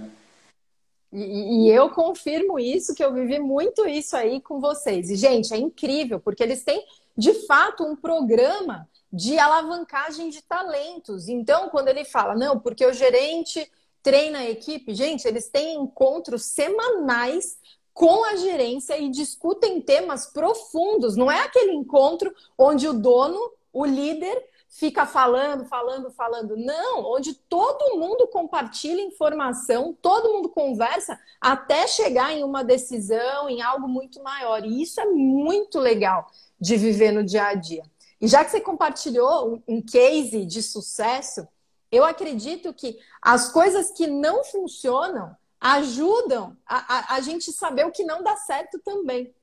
E, 1.12 1.66
e, 1.66 1.70
eu 1.70 1.90
confirmo 1.90 2.58
isso, 2.58 2.96
que 2.96 3.04
eu 3.04 3.14
vivi 3.14 3.40
muito 3.40 3.86
isso 3.86 4.16
aí 4.16 4.40
com 4.40 4.62
vocês. 4.62 5.10
E, 5.10 5.18
gente, 5.18 5.54
é 5.54 5.58
incrível, 5.58 6.18
porque 6.18 6.42
eles 6.42 6.64
têm, 6.64 6.82
de 7.18 7.46
fato, 7.46 7.84
um 7.84 7.98
programa 7.98 8.88
de 9.12 9.38
alavancagem 9.38 10.30
de 10.30 10.42
talentos. 10.42 11.28
Então, 11.28 11.68
quando 11.68 11.90
ele 11.90 12.06
fala, 12.06 12.34
não, 12.36 12.58
porque 12.58 12.86
o 12.86 12.94
gerente 12.94 13.70
treina 14.04 14.40
a 14.40 14.50
equipe, 14.50 14.94
gente, 14.94 15.28
eles 15.28 15.50
têm 15.50 15.76
encontros 15.76 16.44
semanais 16.44 17.58
com 17.94 18.24
a 18.26 18.36
gerência 18.36 18.98
e 18.98 19.10
discutem 19.10 19.82
temas 19.82 20.26
profundos. 20.26 21.16
Não 21.16 21.32
é 21.32 21.42
aquele 21.42 21.74
encontro 21.74 22.34
onde 22.58 22.88
o 22.88 22.94
dono, 22.94 23.40
o 23.72 23.86
líder, 23.86 24.44
fica 24.72 25.06
falando, 25.06 25.66
falando, 25.66 26.10
falando. 26.12 26.56
Não, 26.56 27.04
onde 27.14 27.34
todo 27.34 27.98
mundo 27.98 28.28
compartilha 28.28 29.02
informação, 29.02 29.96
todo 30.02 30.32
mundo 30.32 30.50
conversa 30.50 31.20
até 31.40 31.88
chegar 31.88 32.32
em 32.32 32.44
uma 32.44 32.64
decisão, 32.64 33.50
em 33.50 33.62
algo 33.62 33.88
muito 33.88 34.24
maior. 34.24 34.66
E 34.66 34.82
isso 34.82 35.00
é 35.00 35.06
muito 35.06 35.78
legal 35.78 36.32
de 36.60 36.78
viver 36.78 37.12
no 37.12 37.24
dia 37.24 37.48
a 37.48 37.54
dia. 37.54 37.84
E 38.20 38.28
já 38.28 38.46
que 38.46 38.52
você 38.52 38.62
compartilhou 38.62 39.62
um 39.68 39.82
case 39.82 40.46
de 40.46 40.62
sucesso, 40.62 41.48
eu 41.92 42.04
acredito 42.04 42.74
que 42.74 42.98
as 43.22 43.52
coisas 43.52 43.92
que 43.92 44.08
não 44.08 44.44
funcionam 44.44 45.36
ajudam 45.60 46.58
a, 46.66 47.14
a, 47.14 47.16
a 47.16 47.22
gente 47.22 47.52
saber 47.52 47.86
o 47.86 47.92
que 47.92 48.04
não 48.04 48.24
dá 48.24 48.36
certo 48.38 48.80
também. 48.80 49.34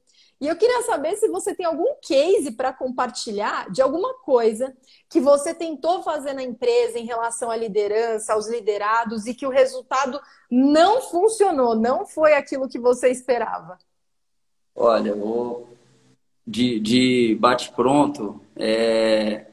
E 0.40 0.46
eu 0.46 0.56
queria 0.56 0.82
saber 0.82 1.16
se 1.16 1.28
você 1.28 1.52
tem 1.52 1.66
algum 1.66 1.96
case 2.00 2.52
para 2.52 2.72
compartilhar 2.72 3.70
de 3.70 3.82
alguma 3.82 4.14
coisa 4.20 4.74
que 5.08 5.20
você 5.20 5.52
tentou 5.52 6.02
fazer 6.02 6.32
na 6.32 6.42
empresa 6.42 6.98
em 6.98 7.04
relação 7.04 7.50
à 7.50 7.56
liderança, 7.56 8.32
aos 8.32 8.48
liderados 8.48 9.26
e 9.26 9.34
que 9.34 9.46
o 9.46 9.50
resultado 9.50 10.20
não 10.48 11.02
funcionou, 11.02 11.74
não 11.74 12.06
foi 12.06 12.34
aquilo 12.34 12.68
que 12.68 12.78
você 12.78 13.10
esperava. 13.10 13.78
Olha, 14.76 15.12
vou 15.12 15.68
de, 16.46 16.80
de 16.80 17.36
bate-pronto, 17.38 18.40
é, 18.56 19.47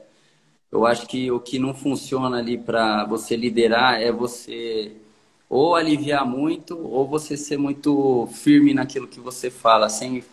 eu 0.72 0.86
acho 0.86 1.08
que 1.08 1.32
o 1.32 1.40
que 1.40 1.60
não 1.60 1.74
funciona 1.74 2.38
ali 2.38 2.58
para 2.58 3.06
você 3.06 3.36
liderar 3.36 4.02
é 4.02 4.12
você 4.12 4.92
ou 5.50 5.76
aliviar 5.76 6.26
muito 6.26 6.78
ou 6.78 7.08
você 7.08 7.38
ser 7.38 7.58
muito 7.58 8.28
firme 8.34 8.74
naquilo 8.74 9.08
que 9.08 9.20
você 9.20 9.50
fala, 9.50 9.90
sem 9.90 10.24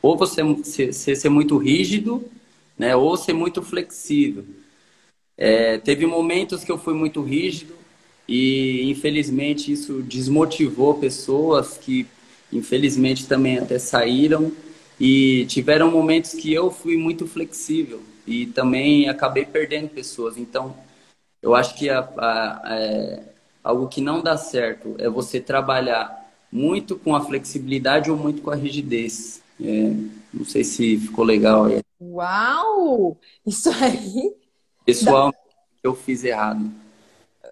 ou 0.00 0.16
você 0.16 0.42
ser, 0.64 1.16
ser 1.16 1.28
muito 1.28 1.56
rígido, 1.58 2.24
né, 2.78 2.96
ou 2.96 3.16
ser 3.16 3.32
muito 3.32 3.62
flexível. 3.62 4.44
É, 5.36 5.78
teve 5.78 6.06
momentos 6.06 6.64
que 6.64 6.72
eu 6.72 6.78
fui 6.78 6.94
muito 6.94 7.22
rígido 7.22 7.74
e 8.28 8.90
infelizmente 8.90 9.72
isso 9.72 10.02
desmotivou 10.02 10.94
pessoas 10.94 11.76
que 11.78 12.06
infelizmente 12.52 13.26
também 13.26 13.58
até 13.58 13.78
saíram 13.78 14.52
e 15.00 15.46
tiveram 15.46 15.90
momentos 15.90 16.32
que 16.34 16.52
eu 16.52 16.70
fui 16.70 16.96
muito 16.96 17.26
flexível 17.26 18.00
e 18.26 18.46
também 18.46 19.08
acabei 19.08 19.44
perdendo 19.44 19.88
pessoas. 19.88 20.36
Então, 20.36 20.74
eu 21.40 21.54
acho 21.54 21.74
que 21.74 21.90
a, 21.90 22.00
a, 22.00 22.62
é, 22.78 23.22
algo 23.62 23.88
que 23.88 24.00
não 24.00 24.22
dá 24.22 24.36
certo 24.36 24.94
é 24.98 25.08
você 25.08 25.40
trabalhar 25.40 26.22
muito 26.50 26.96
com 26.98 27.16
a 27.16 27.24
flexibilidade 27.24 28.10
ou 28.10 28.16
muito 28.16 28.42
com 28.42 28.50
a 28.50 28.54
rigidez. 28.54 29.42
É, 29.60 29.92
não 30.32 30.44
sei 30.44 30.64
se 30.64 30.98
ficou 30.98 31.24
legal 31.24 31.64
aí. 31.64 31.80
Uau! 32.00 33.16
Isso 33.46 33.70
aí. 33.70 34.34
Pessoal, 34.84 35.30
dá... 35.30 35.38
eu 35.82 35.94
fiz 35.94 36.24
errado. 36.24 36.70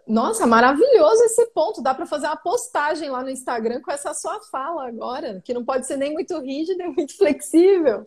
Nossa, 0.06 0.46
maravilhoso 0.46 1.22
esse 1.24 1.46
ponto. 1.46 1.82
Dá 1.82 1.94
para 1.94 2.06
fazer 2.06 2.26
uma 2.26 2.36
postagem 2.36 3.10
lá 3.10 3.22
no 3.22 3.30
Instagram 3.30 3.80
com 3.80 3.92
essa 3.92 4.12
sua 4.12 4.40
fala 4.50 4.88
agora, 4.88 5.40
que 5.44 5.54
não 5.54 5.64
pode 5.64 5.86
ser 5.86 5.96
nem 5.96 6.12
muito 6.12 6.38
rígido 6.40 6.78
nem 6.78 6.92
muito 6.92 7.16
flexível. 7.16 8.04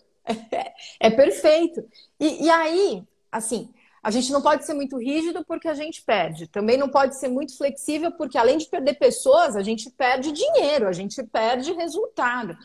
É, 0.99 1.09
perfeito. 1.09 1.83
E, 2.19 2.45
e 2.45 2.49
aí, 2.49 3.03
assim, 3.31 3.73
a 4.01 4.11
gente 4.11 4.31
não 4.31 4.41
pode 4.41 4.65
ser 4.65 4.73
muito 4.73 4.97
rígido 4.97 5.43
porque 5.45 5.67
a 5.67 5.73
gente 5.73 6.03
perde. 6.03 6.47
Também 6.47 6.77
não 6.77 6.89
pode 6.89 7.17
ser 7.17 7.29
muito 7.29 7.57
flexível 7.57 8.11
porque, 8.11 8.37
além 8.37 8.57
de 8.57 8.67
perder 8.67 8.95
pessoas, 8.95 9.55
a 9.55 9.61
gente 9.61 9.89
perde 9.89 10.31
dinheiro, 10.31 10.87
a 10.87 10.91
gente 10.91 11.21
perde 11.23 11.71
resultado. 11.73 12.57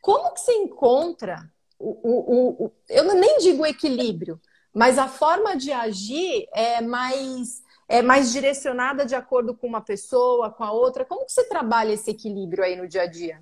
Como 0.00 0.32
que 0.32 0.40
se 0.40 0.52
encontra 0.52 1.50
o, 1.78 1.90
o, 2.02 2.64
o, 2.64 2.72
eu 2.88 3.14
nem 3.14 3.38
digo 3.38 3.66
equilíbrio, 3.66 4.40
mas 4.72 4.98
a 4.98 5.08
forma 5.08 5.56
de 5.56 5.72
agir 5.72 6.48
é 6.54 6.80
mais 6.80 7.64
é 7.88 8.02
mais 8.02 8.32
direcionada 8.32 9.06
de 9.06 9.14
acordo 9.14 9.54
com 9.54 9.66
uma 9.66 9.80
pessoa, 9.80 10.50
com 10.50 10.64
a 10.64 10.72
outra. 10.72 11.04
Como 11.04 11.24
que 11.24 11.32
você 11.32 11.44
trabalha 11.44 11.92
esse 11.92 12.10
equilíbrio 12.10 12.64
aí 12.64 12.74
no 12.74 12.88
dia 12.88 13.02
a 13.02 13.06
dia? 13.06 13.38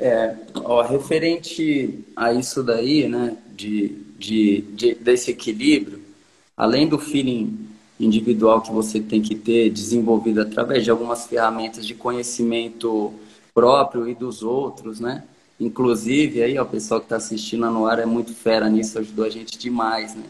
É, 0.00 0.34
ó, 0.54 0.80
referente 0.80 2.02
a 2.16 2.32
isso 2.32 2.62
daí, 2.62 3.06
né, 3.06 3.36
de, 3.54 3.88
de, 4.18 4.62
de, 4.72 4.94
desse 4.94 5.30
equilíbrio, 5.30 6.00
além 6.56 6.88
do 6.88 6.98
feeling 6.98 7.68
individual 7.98 8.62
que 8.62 8.72
você 8.72 8.98
tem 8.98 9.20
que 9.20 9.34
ter 9.34 9.68
desenvolvido 9.68 10.40
através 10.40 10.84
de 10.84 10.90
algumas 10.90 11.26
ferramentas 11.26 11.86
de 11.86 11.94
conhecimento 11.94 13.12
próprio 13.52 14.08
e 14.08 14.14
dos 14.14 14.42
outros, 14.42 15.00
né? 15.00 15.22
Inclusive, 15.60 16.42
aí, 16.42 16.58
ó, 16.58 16.62
o 16.62 16.66
pessoal 16.66 17.00
que 17.00 17.04
está 17.04 17.16
assistindo 17.16 17.70
no 17.70 17.84
ar 17.84 17.98
é 17.98 18.06
muito 18.06 18.32
fera 18.32 18.70
nisso, 18.70 18.98
ajudou 18.98 19.26
a 19.26 19.28
gente 19.28 19.58
demais, 19.58 20.14
né? 20.14 20.24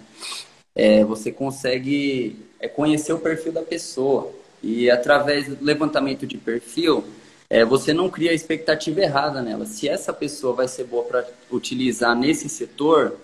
É, 0.75 1.05
você 1.05 1.31
consegue 1.31 2.37
é, 2.59 2.67
conhecer 2.67 3.13
o 3.13 3.19
perfil 3.21 3.53
da 3.53 3.63
pessoa 3.63 4.33
e 4.61 4.91
através 4.91 5.47
do 5.47 5.65
levantamento 5.65 6.27
de 6.27 6.37
perfil, 6.37 7.05
é, 7.51 7.65
você 7.65 7.93
não 7.93 8.09
cria 8.09 8.31
a 8.31 8.35
expectativa 8.35 9.01
errada 9.01 9.43
nela. 9.43 9.67
Se 9.67 9.89
essa 9.89 10.13
pessoa 10.13 10.55
vai 10.55 10.69
ser 10.69 10.85
boa 10.85 11.03
para 11.03 11.29
utilizar 11.51 12.15
nesse 12.15 12.49
setor, 12.49 13.17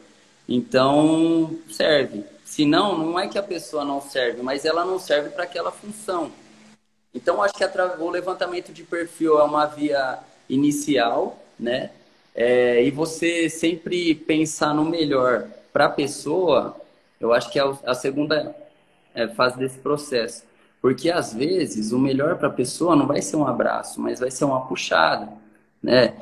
então 0.48 1.56
serve. 1.70 2.24
Se 2.44 2.64
não, 2.64 2.98
não 2.98 3.20
é 3.20 3.28
que 3.28 3.38
a 3.38 3.42
pessoa 3.42 3.84
não 3.84 4.00
serve, 4.00 4.42
mas 4.42 4.64
ela 4.64 4.84
não 4.84 4.98
serve 4.98 5.30
para 5.30 5.44
aquela 5.44 5.70
função. 5.70 6.32
Então, 7.14 7.40
acho 7.40 7.54
que 7.54 7.64
o 7.64 8.10
levantamento 8.10 8.72
de 8.72 8.82
perfil 8.82 9.38
é 9.38 9.44
uma 9.44 9.64
via 9.64 10.18
inicial, 10.48 11.42
né? 11.58 11.90
É, 12.34 12.84
e 12.84 12.90
você 12.90 13.48
sempre 13.48 14.14
pensar 14.14 14.74
no 14.74 14.84
melhor 14.84 15.46
para 15.72 15.86
a 15.86 15.90
pessoa, 15.90 16.76
eu 17.18 17.32
acho 17.32 17.50
que 17.50 17.58
é 17.58 17.62
a 17.86 17.94
segunda 17.94 18.54
é, 19.14 19.26
fase 19.28 19.56
desse 19.56 19.78
processo. 19.78 20.42
Porque 20.86 21.10
às 21.10 21.34
vezes 21.34 21.90
o 21.90 21.98
melhor 21.98 22.38
para 22.38 22.46
a 22.46 22.52
pessoa 22.52 22.94
não 22.94 23.08
vai 23.08 23.20
ser 23.20 23.34
um 23.34 23.44
abraço, 23.44 24.00
mas 24.00 24.20
vai 24.20 24.30
ser 24.30 24.44
uma 24.44 24.68
puxada, 24.68 25.32
né? 25.82 26.14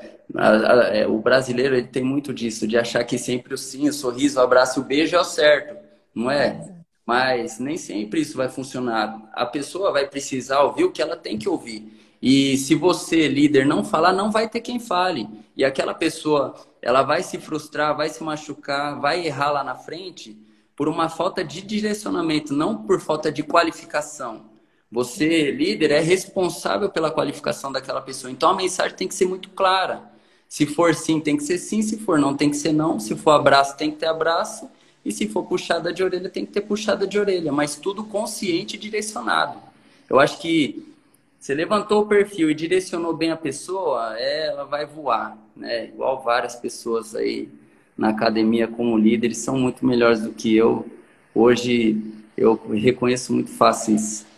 É, 0.91 1.07
o 1.07 1.19
brasileiro 1.19 1.77
ele 1.77 1.87
tem 1.87 2.03
muito 2.03 2.33
disso, 2.33 2.67
de 2.67 2.79
achar 2.79 3.05
que 3.05 3.19
sempre 3.19 3.53
o 3.53 3.59
sim, 3.59 3.87
o 3.91 3.93
sorriso, 3.93 4.41
o 4.41 4.43
abraço, 4.43 4.81
o 4.81 4.83
beijo 4.83 5.15
é 5.17 5.21
o 5.21 5.25
certo, 5.25 5.77
não 6.15 6.31
é? 6.31 6.77
Mas 7.05 7.59
nem 7.59 7.77
sempre 7.77 8.23
isso 8.23 8.39
vai 8.39 8.49
funcionar. 8.49 9.31
A 9.35 9.45
pessoa 9.45 9.93
vai 9.93 10.09
precisar 10.09 10.63
ouvir 10.63 10.85
o 10.85 10.91
que 10.91 11.03
ela 11.03 11.15
tem 11.15 11.37
que 11.37 11.47
ouvir. 11.47 12.17
E 12.23 12.57
se 12.57 12.75
você, 12.75 13.29
líder, 13.29 13.67
não 13.67 13.85
falar, 13.85 14.15
não 14.15 14.31
vai 14.31 14.49
ter 14.49 14.63
quem 14.63 14.81
fale. 14.81 15.29
E 15.55 15.63
aquela 15.63 15.93
pessoa, 15.93 16.55
ela 16.81 17.03
vai 17.03 17.23
se 17.23 17.37
frustrar, 17.37 17.95
vai 17.95 18.09
se 18.09 18.25
machucar, 18.25 18.99
vai 18.99 19.27
errar 19.27 19.51
lá 19.51 19.63
na 19.63 19.75
frente 19.75 20.35
por 20.75 20.89
uma 20.89 21.11
falta 21.11 21.45
de 21.45 21.61
direcionamento, 21.61 22.55
não 22.55 22.79
por 22.79 22.99
falta 22.99 23.31
de 23.31 23.43
qualificação. 23.43 24.54
Você, 24.95 25.51
líder, 25.51 25.91
é 25.91 25.99
responsável 25.99 26.89
pela 26.89 27.11
qualificação 27.11 27.73
daquela 27.73 28.01
pessoa. 28.01 28.31
Então 28.31 28.51
a 28.51 28.55
mensagem 28.55 28.97
tem 28.97 29.09
que 29.09 29.15
ser 29.17 29.27
muito 29.27 29.49
clara. 29.51 30.01
Se 30.49 30.67
for 30.67 30.95
sim, 30.95 31.19
tem 31.19 31.37
que 31.37 31.43
ser 31.43 31.59
sim. 31.59 31.83
Se 31.83 31.99
for 31.99 32.17
não, 32.17 32.37
tem 32.37 32.49
que 32.49 32.57
ser 32.57 32.73
não. 32.73 33.01
Se 33.01 33.17
for 33.17 33.33
abraço, 33.33 33.77
tem 33.77 33.91
que 33.91 33.97
ter 33.97 34.07
abraço. 34.07 34.71
E 35.05 35.11
se 35.11 35.27
for 35.27 35.47
puxada 35.47 35.93
de 35.93 36.01
orelha, 36.05 36.31
tem 36.31 36.47
que 36.47 36.53
ter 36.53 36.61
puxada 36.61 37.09
de 37.09 37.19
orelha. 37.19 37.51
Mas 37.51 37.75
tudo 37.75 38.05
consciente 38.05 38.77
e 38.77 38.79
direcionado. 38.79 39.59
Eu 40.09 40.21
acho 40.21 40.39
que 40.41 40.87
você 41.41 41.55
levantou 41.55 42.03
o 42.03 42.07
perfil 42.07 42.49
e 42.49 42.55
direcionou 42.55 43.13
bem 43.13 43.33
a 43.33 43.37
pessoa, 43.37 44.17
ela 44.17 44.63
vai 44.63 44.87
voar, 44.87 45.37
né? 45.57 45.87
Igual 45.87 46.23
várias 46.23 46.55
pessoas 46.55 47.17
aí 47.17 47.49
na 47.99 48.11
academia 48.11 48.69
como 48.69 48.97
líderes 48.97 49.39
são 49.39 49.59
muito 49.59 49.85
melhores 49.85 50.23
do 50.23 50.31
que 50.31 50.57
eu. 50.57 50.87
Hoje 51.35 52.01
eu 52.37 52.55
reconheço 52.75 53.33
muito 53.33 53.51
fácil 53.51 53.97
isso. 53.97 54.34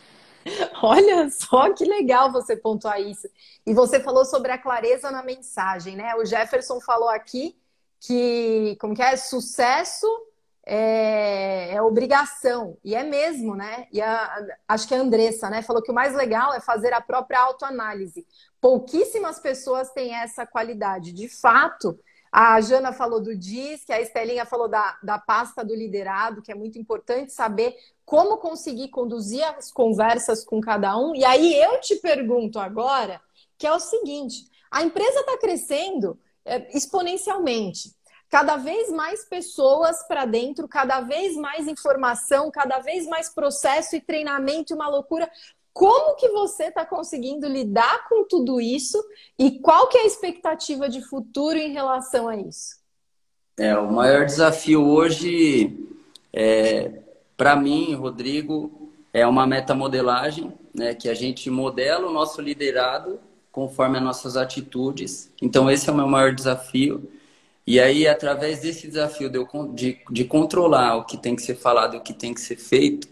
Olha 0.82 1.28
só 1.30 1.72
que 1.72 1.84
legal 1.84 2.32
você 2.32 2.56
pontuar 2.56 3.00
isso. 3.00 3.28
E 3.66 3.74
você 3.74 4.00
falou 4.00 4.24
sobre 4.24 4.52
a 4.52 4.58
clareza 4.58 5.10
na 5.10 5.22
mensagem, 5.22 5.96
né? 5.96 6.14
O 6.14 6.24
Jefferson 6.24 6.80
falou 6.80 7.08
aqui 7.08 7.56
que, 8.00 8.76
como 8.80 8.94
que 8.94 9.02
é? 9.02 9.16
Sucesso 9.16 10.06
é, 10.64 11.74
é, 11.74 11.82
obrigação. 11.82 12.76
E 12.84 12.94
é 12.94 13.02
mesmo, 13.02 13.54
né? 13.54 13.86
E 13.92 14.00
a, 14.00 14.46
acho 14.68 14.86
que 14.88 14.94
a 14.94 15.00
Andressa, 15.00 15.48
né, 15.50 15.62
falou 15.62 15.82
que 15.82 15.90
o 15.90 15.94
mais 15.94 16.14
legal 16.14 16.52
é 16.52 16.60
fazer 16.60 16.92
a 16.92 17.00
própria 17.00 17.40
autoanálise. 17.40 18.26
Pouquíssimas 18.60 19.38
pessoas 19.38 19.90
têm 19.92 20.14
essa 20.14 20.46
qualidade. 20.46 21.12
De 21.12 21.28
fato, 21.28 21.98
a 22.38 22.60
Jana 22.60 22.92
falou 22.92 23.18
do 23.18 23.34
DIS, 23.34 23.82
que 23.82 23.92
a 23.94 23.98
Estelinha 23.98 24.44
falou 24.44 24.68
da, 24.68 24.98
da 25.02 25.18
pasta 25.18 25.64
do 25.64 25.74
liderado, 25.74 26.42
que 26.42 26.52
é 26.52 26.54
muito 26.54 26.78
importante 26.78 27.32
saber 27.32 27.74
como 28.04 28.36
conseguir 28.36 28.88
conduzir 28.88 29.42
as 29.42 29.72
conversas 29.72 30.44
com 30.44 30.60
cada 30.60 30.98
um. 30.98 31.14
E 31.14 31.24
aí 31.24 31.58
eu 31.58 31.80
te 31.80 31.96
pergunto 31.96 32.58
agora, 32.58 33.22
que 33.56 33.66
é 33.66 33.72
o 33.72 33.80
seguinte: 33.80 34.50
a 34.70 34.82
empresa 34.82 35.20
está 35.20 35.38
crescendo 35.38 36.20
é, 36.44 36.76
exponencialmente 36.76 37.96
cada 38.28 38.56
vez 38.56 38.90
mais 38.90 39.24
pessoas 39.24 40.02
para 40.06 40.26
dentro, 40.26 40.68
cada 40.68 41.00
vez 41.00 41.36
mais 41.36 41.66
informação, 41.66 42.50
cada 42.50 42.80
vez 42.80 43.06
mais 43.06 43.28
processo 43.28 43.96
e 43.96 44.00
treinamento, 44.00 44.74
uma 44.74 44.88
loucura. 44.88 45.30
Como 45.76 46.16
que 46.16 46.30
você 46.30 46.68
está 46.68 46.86
conseguindo 46.86 47.46
lidar 47.46 48.08
com 48.08 48.24
tudo 48.24 48.58
isso 48.58 48.98
e 49.38 49.58
qual 49.58 49.88
que 49.88 49.98
é 49.98 50.04
a 50.04 50.06
expectativa 50.06 50.88
de 50.88 51.02
futuro 51.02 51.58
em 51.58 51.70
relação 51.70 52.28
a 52.28 52.34
isso? 52.34 52.76
É, 53.58 53.76
o 53.76 53.92
maior 53.92 54.24
desafio 54.24 54.82
hoje, 54.82 55.86
é, 56.32 56.92
para 57.36 57.54
mim, 57.54 57.92
Rodrigo, 57.92 58.90
é 59.12 59.26
uma 59.26 59.46
metamodelagem, 59.46 60.50
né, 60.74 60.94
que 60.94 61.10
a 61.10 61.14
gente 61.14 61.50
modela 61.50 62.08
o 62.08 62.12
nosso 62.12 62.40
liderado 62.40 63.20
conforme 63.52 63.98
as 63.98 64.04
nossas 64.04 64.34
atitudes. 64.34 65.30
Então, 65.42 65.70
esse 65.70 65.90
é 65.90 65.92
o 65.92 65.96
meu 65.96 66.08
maior 66.08 66.34
desafio. 66.34 67.06
E 67.66 67.78
aí, 67.78 68.08
através 68.08 68.60
desse 68.60 68.88
desafio 68.88 69.28
de, 69.28 69.46
de, 69.74 69.98
de 70.10 70.24
controlar 70.24 70.96
o 70.96 71.04
que 71.04 71.18
tem 71.18 71.36
que 71.36 71.42
ser 71.42 71.56
falado 71.56 71.96
e 71.96 71.98
o 71.98 72.02
que 72.02 72.14
tem 72.14 72.32
que 72.32 72.40
ser 72.40 72.56
feito, 72.56 73.06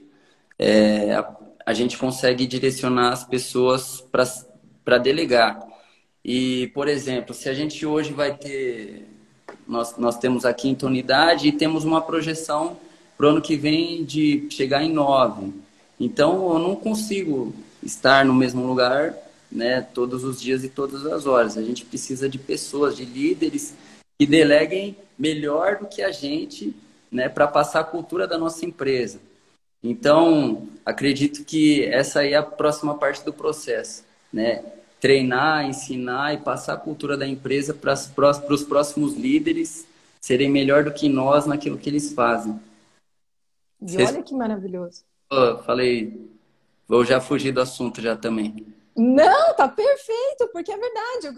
é, 0.59 1.13
a, 1.65 1.73
gente 1.73 1.99
consegue 1.99 2.47
direcionar 2.47 3.13
as 3.13 3.25
pessoas 3.25 4.05
para 4.85 4.99
delegar. 4.99 5.61
E, 6.25 6.69
por 6.69 6.89
exemplo, 6.89 7.35
se 7.35 7.49
a 7.49 7.55
gente 7.55 7.85
hoje 7.85 8.13
vai 8.13 8.37
ter. 8.37 9.09
Nós, 9.67 9.97
nós 9.97 10.19
temos 10.19 10.45
a 10.45 10.53
quinta 10.53 10.87
unidade 10.87 11.49
e 11.49 11.53
temos 11.53 11.85
uma 11.85 12.03
projeção 12.03 12.77
para 13.17 13.27
o 13.27 13.29
ano 13.31 13.41
que 13.41 13.57
vem 13.57 14.05
de 14.05 14.47
chegar 14.51 14.83
em 14.83 14.93
nove. 14.93 15.53
Então, 15.99 16.53
eu 16.53 16.59
não 16.59 16.77
consigo 16.77 17.55
estar 17.83 18.25
no 18.25 18.35
mesmo 18.35 18.67
lugar 18.67 19.15
né, 19.51 19.81
todos 19.81 20.25
os 20.25 20.41
dias 20.41 20.65
e 20.65 20.69
todas 20.69 21.07
as 21.07 21.27
horas. 21.27 21.57
A 21.57 21.63
gente 21.63 21.85
precisa 21.85 22.29
de 22.29 22.39
pessoas, 22.39 22.97
de 22.97 23.05
líderes 23.05 23.75
que 24.19 24.27
deleguem 24.27 24.97
melhor 25.19 25.79
do 25.79 25.87
que 25.87 26.03
a 26.03 26.11
gente 26.11 26.75
né, 27.11 27.29
para 27.29 27.47
passar 27.47 27.81
a 27.81 27.85
cultura 27.85 28.27
da 28.27 28.37
nossa 28.37 28.67
empresa. 28.67 29.21
Então, 29.87 30.67
acredito 30.83 31.45
que 31.45 31.85
essa 31.85 32.21
aí 32.21 32.33
é 32.33 32.37
a 32.37 32.43
próxima 32.43 32.97
parte 32.97 33.23
do 33.23 33.35
processo, 33.35 34.03
né? 34.33 34.65
Treinar, 34.99 35.67
ensinar 35.67 36.33
e 36.33 36.39
passar 36.39 36.73
a 36.73 36.79
cultura 36.79 37.19
da 37.19 37.29
empresa 37.29 37.75
para 37.75 37.93
os 37.93 38.65
próximos 38.65 39.15
líderes 39.15 39.87
serem 40.23 40.51
melhor 40.51 40.85
do 40.85 40.91
que 40.91 41.07
nós 41.07 41.45
naquilo 41.45 41.77
que 41.77 41.91
eles 41.91 42.15
fazem. 42.15 42.59
E 43.83 43.99
olha 43.99 44.23
que 44.23 44.35
maravilhoso. 44.35 45.05
Oh, 45.31 45.59
falei, 45.59 46.31
vou 46.89 47.05
já 47.05 47.21
fugir 47.21 47.53
do 47.53 47.61
assunto 47.61 48.01
já 48.01 48.17
também. 48.17 48.74
Não, 48.97 49.55
tá 49.57 49.69
perfeito, 49.69 50.49
porque 50.53 50.73
é 50.73 50.77
verdade. 50.77 51.31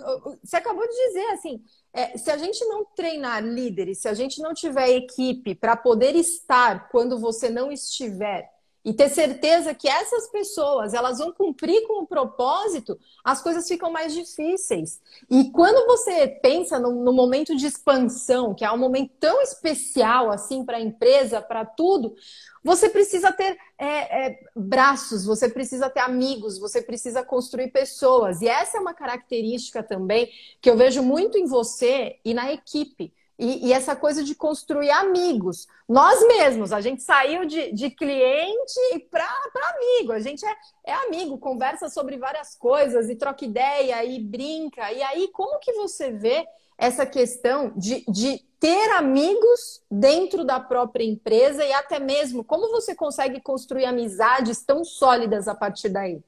Você 0.45 0.57
acabou 0.57 0.87
de 0.87 0.95
dizer 0.95 1.27
assim, 1.33 1.63
é, 1.93 2.17
se 2.19 2.31
a 2.31 2.37
gente 2.37 2.63
não 2.67 2.85
treinar 2.85 3.43
líderes, 3.43 4.03
se 4.03 4.09
a 4.09 4.15
gente 4.15 4.43
não 4.43 4.53
tiver 4.53 4.91
equipe 4.91 5.55
para 5.55 5.75
poder 5.75 6.15
estar 6.17 6.89
quando 6.91 7.19
você 7.19 7.49
não 7.49 7.73
estiver 7.73 8.51
e 8.87 8.95
ter 8.95 9.09
certeza 9.09 9.75
que 9.75 9.89
essas 9.89 10.31
pessoas 10.31 10.95
elas 10.95 11.19
vão 11.19 11.33
cumprir 11.33 11.85
com 11.89 12.05
o 12.05 12.07
propósito, 12.07 12.97
as 13.25 13.43
coisas 13.43 13.67
ficam 13.67 13.91
mais 13.91 14.15
difíceis. 14.15 15.01
E 15.29 15.51
quando 15.51 15.85
você 15.89 16.29
pensa 16.29 16.79
no, 16.79 17.03
no 17.03 17.13
momento 17.13 17.57
de 17.57 17.67
expansão, 17.67 18.55
que 18.55 18.65
é 18.65 18.71
um 18.71 18.79
momento 18.79 19.13
tão 19.19 19.43
especial 19.43 20.31
assim 20.31 20.65
para 20.65 20.77
a 20.77 20.81
empresa, 20.81 21.43
para 21.43 21.65
tudo, 21.65 22.15
você 22.63 22.89
precisa 22.89 23.33
ter 23.33 23.59
é, 23.77 24.27
é, 24.27 24.41
braços, 24.55 25.25
você 25.25 25.49
precisa 25.49 25.91
ter 25.91 26.01
amigos, 26.01 26.57
você 26.57 26.81
precisa 26.81 27.25
construir 27.25 27.73
pessoas. 27.73 28.41
E 28.41 28.47
essa 28.47 28.79
é 28.79 28.81
uma 28.81 28.95
característica 28.95 29.83
também 29.83 30.31
que 30.61 30.71
eu 30.71 30.77
vejo 30.77 31.03
muito 31.03 31.37
em 31.37 31.47
você 31.47 32.21
e 32.25 32.33
na 32.33 32.53
equipe. 32.53 33.13
E, 33.39 33.69
e 33.69 33.73
essa 33.73 33.95
coisa 33.95 34.25
de 34.25 34.35
construir 34.35 34.91
amigos. 34.91 35.67
Nós 35.89 36.27
mesmos, 36.27 36.73
a 36.73 36.81
gente 36.81 37.03
saiu 37.03 37.45
de, 37.45 37.73
de 37.73 37.91
cliente 37.91 38.81
para 39.11 39.27
amigo. 39.75 40.13
A 40.13 40.21
gente 40.21 40.45
é, 40.45 40.55
é 40.85 40.93
amigo, 41.07 41.39
conversa 41.39 41.89
sobre 41.89 42.17
várias 42.17 42.55
coisas 42.55 43.11
e 43.11 43.17
troca 43.17 43.45
ideia 43.45 44.05
e 44.05 44.19
brinca. 44.19 44.91
E 44.91 45.03
aí, 45.03 45.29
como 45.33 45.59
que 45.59 45.73
você 45.73 46.11
vê 46.11 46.47
essa 46.79 47.07
questão 47.07 47.73
de, 47.77 48.05
de 48.09 48.43
ter 48.61 48.91
amigos 48.93 49.83
dentro 49.91 50.45
da 50.45 50.59
própria 50.61 51.05
empresa 51.05 51.65
e 51.65 51.73
até 51.73 51.99
mesmo 51.99 52.45
como 52.45 52.71
você 52.71 52.95
consegue 52.95 53.41
construir 53.41 53.85
amizades 53.85 54.63
tão 54.65 54.85
sólidas 54.85 55.49
a 55.49 55.55
partir 55.55 55.89
daí? 55.89 56.21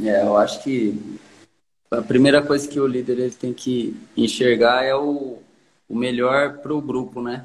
É, 0.00 0.22
eu 0.22 0.36
acho 0.36 0.62
que 0.62 1.18
a 1.90 2.02
primeira 2.02 2.42
coisa 2.42 2.66
que 2.66 2.80
o 2.80 2.86
líder 2.86 3.18
ele 3.18 3.30
tem 3.30 3.52
que 3.52 3.96
enxergar 4.16 4.84
é 4.84 4.94
o, 4.94 5.38
o 5.94 5.96
melhor 5.96 6.58
para 6.58 6.74
o 6.74 6.80
grupo, 6.80 7.22
né? 7.22 7.44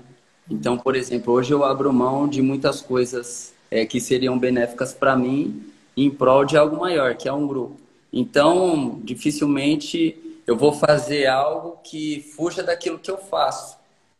Então, 0.50 0.76
por 0.76 0.96
exemplo, 0.96 1.32
hoje 1.32 1.54
eu 1.54 1.64
abro 1.64 1.94
mão 1.94 2.28
de 2.28 2.42
muitas 2.42 2.82
coisas 2.82 3.54
é, 3.70 3.86
que 3.86 4.02
seriam 4.02 4.40
benéficas 4.40 4.92
para 4.92 5.16
mim 5.16 5.72
em 5.96 6.10
prol 6.10 6.44
de 6.44 6.58
algo 6.58 6.80
maior, 6.80 7.16
que 7.16 7.30
é 7.30 7.34
um 7.34 7.48
grupo. 7.48 7.78
Então, 8.12 9.00
dificilmente 9.04 10.42
eu 10.48 10.58
vou 10.58 10.74
fazer 10.74 11.28
algo 11.28 11.78
que 11.84 12.26
fuja 12.36 12.64
daquilo 12.64 12.98
que 12.98 13.12
eu 13.12 13.20
faço. 13.20 13.78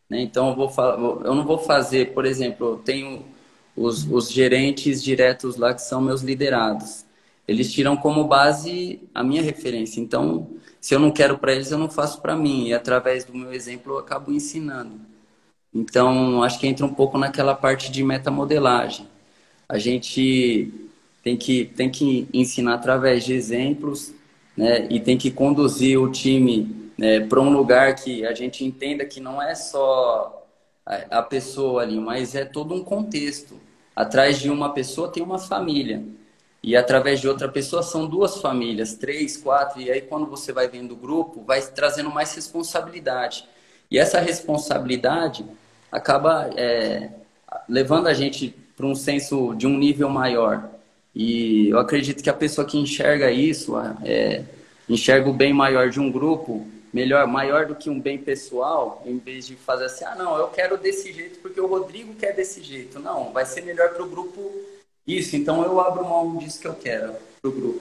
Né? 0.08 0.20
Então, 0.20 0.50
eu, 0.50 0.54
vou, 0.54 1.22
eu 1.24 1.34
não 1.34 1.44
vou 1.44 1.58
fazer, 1.58 2.14
por 2.14 2.24
exemplo, 2.24 2.74
eu 2.74 2.76
tenho 2.78 3.24
os, 3.76 4.04
os 4.04 4.30
gerentes 4.30 5.02
diretos 5.02 5.56
lá 5.56 5.74
que 5.74 5.82
são 5.82 6.00
meus 6.00 6.22
liderados. 6.22 7.04
Eles 7.50 7.72
tiram 7.72 7.96
como 7.96 8.22
base 8.28 9.00
a 9.12 9.24
minha 9.24 9.42
referência. 9.42 10.00
Então, 10.00 10.50
se 10.80 10.94
eu 10.94 11.00
não 11.00 11.10
quero 11.10 11.36
para 11.36 11.52
eles, 11.52 11.72
eu 11.72 11.78
não 11.78 11.90
faço 11.90 12.20
para 12.20 12.36
mim. 12.36 12.68
E 12.68 12.72
através 12.72 13.24
do 13.24 13.34
meu 13.34 13.52
exemplo, 13.52 13.94
eu 13.94 13.98
acabo 13.98 14.30
ensinando. 14.30 15.00
Então, 15.74 16.44
acho 16.44 16.60
que 16.60 16.68
entra 16.68 16.86
um 16.86 16.94
pouco 16.94 17.18
naquela 17.18 17.52
parte 17.52 17.90
de 17.90 18.04
metamodelagem. 18.04 19.04
A 19.68 19.78
gente 19.78 20.72
tem 21.24 21.36
que, 21.36 21.64
tem 21.64 21.90
que 21.90 22.28
ensinar 22.32 22.74
através 22.74 23.24
de 23.24 23.34
exemplos, 23.34 24.14
né? 24.56 24.86
E 24.88 25.00
tem 25.00 25.18
que 25.18 25.32
conduzir 25.32 26.00
o 26.00 26.08
time 26.08 26.92
né, 26.96 27.18
para 27.18 27.40
um 27.40 27.50
lugar 27.52 27.96
que 27.96 28.24
a 28.24 28.32
gente 28.32 28.64
entenda 28.64 29.04
que 29.04 29.18
não 29.18 29.42
é 29.42 29.56
só 29.56 30.46
a 30.86 31.20
pessoa 31.20 31.82
ali, 31.82 31.98
mas 31.98 32.36
é 32.36 32.44
todo 32.44 32.76
um 32.76 32.84
contexto. 32.84 33.56
Atrás 33.96 34.38
de 34.38 34.48
uma 34.50 34.72
pessoa 34.72 35.08
tem 35.08 35.20
uma 35.20 35.38
família. 35.40 36.00
E 36.62 36.76
através 36.76 37.20
de 37.20 37.28
outra 37.28 37.48
pessoa 37.48 37.82
são 37.82 38.06
duas 38.06 38.38
famílias, 38.38 38.94
três, 38.94 39.36
quatro. 39.36 39.80
E 39.80 39.90
aí, 39.90 40.02
quando 40.02 40.26
você 40.26 40.52
vai 40.52 40.68
vendo 40.68 40.92
o 40.92 40.96
grupo, 40.96 41.42
vai 41.42 41.62
trazendo 41.62 42.10
mais 42.10 42.34
responsabilidade. 42.34 43.48
E 43.90 43.98
essa 43.98 44.20
responsabilidade 44.20 45.44
acaba 45.90 46.50
é, 46.56 47.10
levando 47.68 48.06
a 48.06 48.14
gente 48.14 48.54
para 48.76 48.86
um 48.86 48.94
senso 48.94 49.54
de 49.54 49.66
um 49.66 49.76
nível 49.76 50.08
maior. 50.08 50.68
E 51.14 51.70
eu 51.70 51.78
acredito 51.78 52.22
que 52.22 52.30
a 52.30 52.34
pessoa 52.34 52.66
que 52.66 52.78
enxerga 52.78 53.30
isso, 53.30 53.74
é, 54.04 54.44
enxerga 54.88 55.28
o 55.28 55.32
bem 55.32 55.52
maior 55.52 55.88
de 55.88 55.98
um 55.98 56.10
grupo, 56.10 56.66
melhor, 56.92 57.26
maior 57.26 57.66
do 57.66 57.74
que 57.74 57.88
um 57.88 58.00
bem 58.00 58.18
pessoal, 58.18 59.02
em 59.06 59.18
vez 59.18 59.46
de 59.46 59.56
fazer 59.56 59.86
assim, 59.86 60.04
ah, 60.04 60.14
não, 60.14 60.36
eu 60.36 60.48
quero 60.48 60.76
desse 60.76 61.12
jeito 61.12 61.38
porque 61.40 61.60
o 61.60 61.66
Rodrigo 61.66 62.14
quer 62.14 62.32
desse 62.34 62.62
jeito. 62.62 62.98
Não, 63.00 63.32
vai 63.32 63.44
ser 63.44 63.62
melhor 63.62 63.90
para 63.90 64.02
o 64.02 64.08
grupo 64.08 64.52
isso, 65.16 65.36
então 65.36 65.62
eu 65.62 65.80
abro 65.80 66.04
mão 66.04 66.36
disso 66.36 66.60
que 66.60 66.68
eu 66.68 66.74
quero 66.74 67.14
para 67.40 67.50
o 67.50 67.52
grupo. 67.52 67.80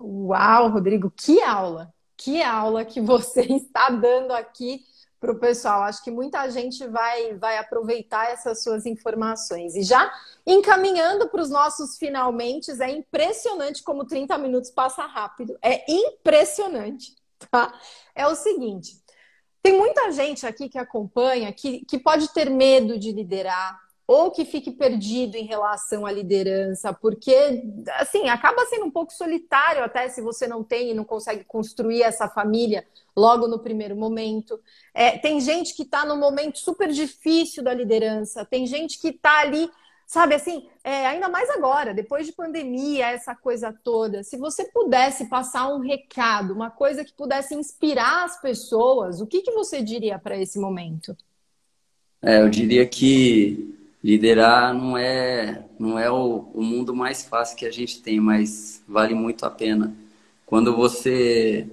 Uau, 0.00 0.70
Rodrigo, 0.70 1.10
que 1.10 1.40
aula! 1.42 1.92
Que 2.16 2.42
aula 2.42 2.84
que 2.84 3.00
você 3.00 3.42
está 3.52 3.90
dando 3.90 4.32
aqui 4.32 4.84
para 5.20 5.32
o 5.32 5.38
pessoal. 5.38 5.82
Acho 5.82 6.02
que 6.02 6.10
muita 6.10 6.48
gente 6.50 6.86
vai, 6.86 7.34
vai 7.34 7.58
aproveitar 7.58 8.30
essas 8.30 8.62
suas 8.62 8.86
informações. 8.86 9.74
E 9.74 9.82
já 9.82 10.12
encaminhando 10.46 11.28
para 11.28 11.42
os 11.42 11.50
nossos 11.50 11.96
finalmente, 11.98 12.70
é 12.80 12.90
impressionante 12.90 13.82
como 13.82 14.04
30 14.04 14.36
minutos 14.38 14.70
passa 14.70 15.04
rápido. 15.06 15.58
É 15.62 15.84
impressionante, 15.90 17.14
tá? 17.50 17.72
É 18.14 18.26
o 18.26 18.34
seguinte. 18.34 19.02
Tem 19.62 19.76
muita 19.76 20.10
gente 20.12 20.46
aqui 20.46 20.68
que 20.68 20.78
acompanha 20.78 21.52
que, 21.52 21.84
que 21.84 21.98
pode 21.98 22.32
ter 22.32 22.48
medo 22.48 22.98
de 22.98 23.12
liderar, 23.12 23.78
ou 24.08 24.30
que 24.30 24.46
fique 24.46 24.70
perdido 24.70 25.36
em 25.36 25.44
relação 25.44 26.06
à 26.06 26.10
liderança, 26.10 26.94
porque 26.94 27.62
assim 27.98 28.26
acaba 28.30 28.64
sendo 28.64 28.86
um 28.86 28.90
pouco 28.90 29.12
solitário 29.12 29.84
até 29.84 30.08
se 30.08 30.22
você 30.22 30.46
não 30.46 30.64
tem 30.64 30.90
e 30.90 30.94
não 30.94 31.04
consegue 31.04 31.44
construir 31.44 32.02
essa 32.02 32.26
família 32.26 32.86
logo 33.14 33.46
no 33.46 33.58
primeiro 33.58 33.94
momento. 33.94 34.58
É, 34.94 35.18
tem 35.18 35.38
gente 35.42 35.74
que 35.74 35.82
está 35.82 36.06
no 36.06 36.16
momento 36.16 36.58
super 36.58 36.88
difícil 36.88 37.62
da 37.62 37.74
liderança, 37.74 38.46
tem 38.46 38.66
gente 38.66 38.98
que 38.98 39.08
está 39.08 39.40
ali, 39.40 39.70
sabe 40.06 40.34
assim, 40.34 40.66
é, 40.82 41.06
ainda 41.06 41.28
mais 41.28 41.50
agora, 41.50 41.92
depois 41.92 42.26
de 42.26 42.32
pandemia, 42.32 43.08
essa 43.08 43.34
coisa 43.34 43.78
toda. 43.84 44.22
Se 44.22 44.38
você 44.38 44.64
pudesse 44.72 45.26
passar 45.28 45.68
um 45.68 45.80
recado, 45.80 46.54
uma 46.54 46.70
coisa 46.70 47.04
que 47.04 47.12
pudesse 47.12 47.54
inspirar 47.54 48.24
as 48.24 48.40
pessoas, 48.40 49.20
o 49.20 49.26
que, 49.26 49.42
que 49.42 49.52
você 49.52 49.82
diria 49.82 50.18
para 50.18 50.38
esse 50.38 50.58
momento? 50.58 51.14
É, 52.22 52.40
eu 52.40 52.48
diria 52.48 52.86
que 52.86 53.76
liderar 54.02 54.72
não 54.72 54.96
é 54.96 55.64
não 55.78 55.98
é 55.98 56.10
o, 56.10 56.46
o 56.54 56.62
mundo 56.62 56.94
mais 56.94 57.24
fácil 57.24 57.56
que 57.56 57.66
a 57.66 57.70
gente 57.70 58.00
tem, 58.00 58.20
mas 58.20 58.82
vale 58.86 59.14
muito 59.14 59.44
a 59.44 59.50
pena. 59.50 59.94
Quando 60.46 60.74
você 60.74 61.68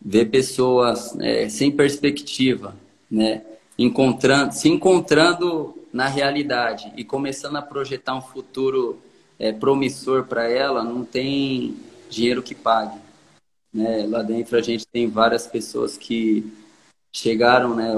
vê 0.00 0.24
pessoas 0.24 1.18
é, 1.20 1.48
sem 1.48 1.70
perspectiva, 1.70 2.74
né, 3.10 3.42
encontrando, 3.78 4.52
se 4.52 4.68
encontrando 4.68 5.74
na 5.92 6.08
realidade 6.08 6.92
e 6.96 7.04
começando 7.04 7.56
a 7.56 7.62
projetar 7.62 8.14
um 8.14 8.22
futuro 8.22 9.00
é, 9.38 9.52
promissor 9.52 10.24
para 10.24 10.48
ela, 10.48 10.82
não 10.82 11.04
tem 11.04 11.76
dinheiro 12.08 12.42
que 12.42 12.54
pague. 12.54 12.98
Né? 13.72 14.06
Lá 14.08 14.22
dentro 14.22 14.56
a 14.56 14.62
gente 14.62 14.86
tem 14.86 15.08
várias 15.08 15.46
pessoas 15.46 15.96
que 15.96 16.52
chegaram, 17.12 17.74
né, 17.74 17.92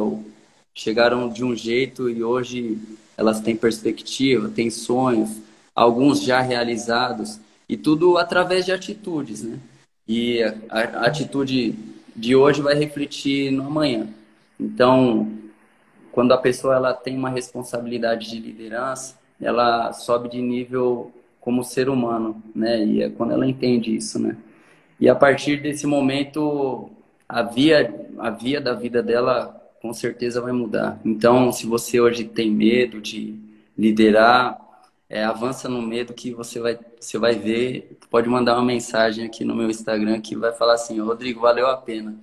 chegaram 0.75 1.29
de 1.29 1.45
um 1.45 1.55
jeito 1.55 2.09
e 2.09 2.23
hoje 2.23 2.79
elas 3.19 3.41
têm 3.41 3.57
perspectiva, 3.57 4.49
têm 4.49 4.71
sonhos, 4.71 5.43
alguns 5.75 6.23
já 6.23 6.41
realizados, 6.41 7.41
e 7.69 7.77
tudo 7.77 8.17
através 8.17 8.65
de 8.65 8.71
atitudes, 8.71 9.43
né? 9.43 9.59
E 10.07 10.41
a, 10.43 10.55
a 10.71 11.07
atitude 11.07 11.75
de 12.15 12.37
hoje 12.37 12.63
vai 12.63 12.75
refletir 12.75 13.51
no 13.51 13.67
amanhã. 13.67 14.09
Então, 14.59 15.33
quando 16.13 16.33
a 16.33 16.39
pessoa 16.39 16.77
ela 16.77 16.95
tem 16.95 17.19
uma 17.19 17.29
responsabilidade 17.29 18.31
de 18.31 18.39
liderança, 18.39 19.19
ela 19.41 19.93
sobe 19.93 20.31
de 20.31 20.41
nível 20.41 21.13
como 21.41 21.65
ser 21.65 21.89
humano, 21.89 22.41
né? 22.55 22.85
E 22.85 23.03
é 23.03 23.11
quando 23.11 23.33
ela 23.33 23.47
entende 23.47 23.95
isso, 23.95 24.19
né? 24.19 24.37
E 25.01 25.09
a 25.09 25.15
partir 25.15 25.61
desse 25.61 25.87
momento, 25.87 26.89
a 27.29 27.43
via, 27.43 27.93
a 28.19 28.31
via 28.31 28.61
da 28.61 28.75
vida 28.75 29.03
dela 29.03 29.58
com 29.81 29.93
certeza 29.93 30.41
vai 30.41 30.53
mudar. 30.53 31.01
Então, 31.05 31.53
se 31.53 31.67
você 31.67 32.01
hoje 32.01 32.25
tem 32.25 32.51
medo 32.51 33.01
de 33.01 33.39
liderar, 33.77 34.59
é, 35.09 35.25
avança 35.25 35.69
no 35.69 35.81
medo 35.81 36.13
que 36.13 36.33
você 36.33 36.61
vai, 36.61 36.79
você 37.01 37.19
vai 37.19 37.35
ver. 37.35 37.99
Pode 38.11 38.29
mandar 38.29 38.55
uma 38.55 38.65
mensagem 38.65 39.25
aqui 39.25 39.45
no 39.45 39.55
meu 39.55 39.71
Instagram 39.71 40.21
que 40.21 40.37
vai 40.37 40.53
falar 40.53 40.75
assim: 40.75 41.01
Rodrigo, 41.01 41.41
valeu 41.41 41.67
a 41.69 41.77
pena. 41.77 42.15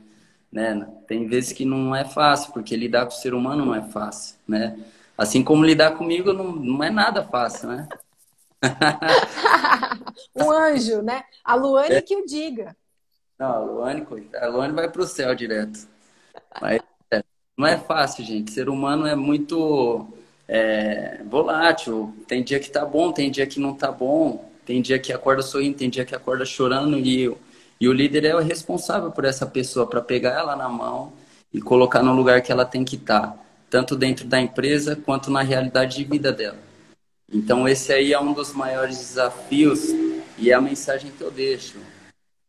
Né? 0.51 0.87
Tem 1.07 1.27
vezes 1.27 1.51
que 1.51 1.65
não 1.65 1.95
é 1.95 2.05
fácil, 2.05 2.53
porque 2.53 2.75
lidar 2.75 3.05
com 3.05 3.11
o 3.11 3.15
ser 3.15 3.33
humano 3.33 3.65
não 3.65 3.75
é 3.75 3.81
fácil, 3.81 4.37
né? 4.47 4.77
Assim 5.17 5.43
como 5.43 5.65
lidar 5.65 5.97
comigo 5.97 6.33
não, 6.33 6.51
não 6.51 6.83
é 6.83 6.89
nada 6.89 7.23
fácil, 7.23 7.69
né? 7.69 7.87
um 10.35 10.51
anjo, 10.51 11.01
né? 11.01 11.23
A 11.43 11.55
Luane 11.55 11.95
é. 11.95 12.01
que 12.01 12.15
o 12.15 12.25
diga. 12.25 12.75
Não, 13.37 13.51
a 13.51 13.59
Luane, 13.59 14.07
a 14.39 14.47
Luane 14.47 14.73
vai 14.73 14.89
para 14.89 15.01
o 15.01 15.07
céu 15.07 15.35
direto. 15.35 15.87
Mas 16.61 16.81
não 17.57 17.67
é 17.67 17.77
fácil, 17.77 18.23
gente. 18.25 18.51
Ser 18.51 18.69
humano 18.69 19.07
é 19.07 19.15
muito 19.15 20.07
é, 20.47 21.21
volátil. 21.29 22.13
Tem 22.27 22.43
dia 22.43 22.59
que 22.59 22.69
tá 22.69 22.85
bom, 22.85 23.11
tem 23.11 23.31
dia 23.31 23.47
que 23.47 23.59
não 23.59 23.73
tá 23.73 23.91
bom. 23.91 24.49
Tem 24.65 24.81
dia 24.81 24.99
que 24.99 25.13
acorda 25.13 25.41
sorrindo, 25.41 25.77
tem 25.77 25.89
dia 25.89 26.05
que 26.05 26.15
acorda 26.15 26.45
chorando. 26.45 26.97
E, 26.97 27.33
e 27.79 27.87
o 27.87 27.93
líder 27.93 28.25
é 28.25 28.35
o 28.35 28.39
responsável 28.39 29.11
por 29.11 29.25
essa 29.25 29.45
pessoa, 29.45 29.87
para 29.87 30.01
pegar 30.01 30.31
ela 30.31 30.55
na 30.55 30.67
mão 30.67 31.13
e 31.53 31.61
colocar 31.61 32.03
no 32.03 32.13
lugar 32.13 32.41
que 32.41 32.51
ela 32.51 32.65
tem 32.65 32.83
que 32.83 32.95
estar. 32.95 33.21
Tá, 33.21 33.39
tanto 33.69 33.95
dentro 33.95 34.25
da 34.25 34.39
empresa, 34.39 34.95
quanto 34.95 35.31
na 35.31 35.41
realidade 35.41 35.97
de 35.97 36.03
vida 36.03 36.31
dela. 36.31 36.57
Então, 37.31 37.67
esse 37.67 37.91
aí 37.91 38.13
é 38.13 38.19
um 38.19 38.33
dos 38.33 38.53
maiores 38.53 38.97
desafios 38.97 39.89
e 40.37 40.51
é 40.51 40.53
a 40.53 40.61
mensagem 40.61 41.11
que 41.11 41.21
eu 41.21 41.31
deixo. 41.31 41.77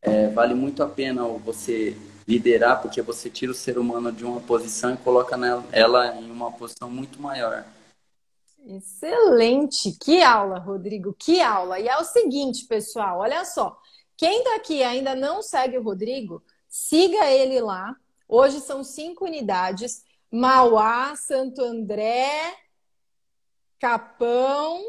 É, 0.02 0.28
vale 0.28 0.54
muito 0.54 0.82
a 0.82 0.86
pena 0.86 1.24
você 1.24 1.96
liderar, 2.26 2.82
porque 2.82 3.00
você 3.00 3.30
tira 3.30 3.52
o 3.52 3.54
ser 3.54 3.78
humano 3.78 4.10
de 4.10 4.24
uma 4.24 4.40
posição 4.40 4.92
e 4.92 4.96
coloca 4.96 5.36
ela 5.70 6.16
em 6.16 6.30
uma 6.30 6.50
posição 6.50 6.90
muito 6.90 7.22
maior. 7.22 7.64
Excelente! 8.66 9.92
Que 9.92 10.22
aula, 10.22 10.58
Rodrigo, 10.58 11.14
que 11.16 11.40
aula! 11.40 11.78
E 11.78 11.86
é 11.86 11.96
o 11.98 12.04
seguinte, 12.04 12.66
pessoal, 12.66 13.20
olha 13.20 13.44
só. 13.44 13.78
Quem 14.16 14.42
daqui 14.42 14.82
ainda 14.82 15.14
não 15.14 15.40
segue 15.40 15.78
o 15.78 15.82
Rodrigo, 15.82 16.42
siga 16.68 17.30
ele 17.30 17.60
lá. 17.60 17.94
Hoje 18.28 18.60
são 18.60 18.82
cinco 18.82 19.24
unidades: 19.24 20.02
Mauá, 20.30 21.14
Santo 21.14 21.62
André, 21.62 22.56
Capão, 23.78 24.82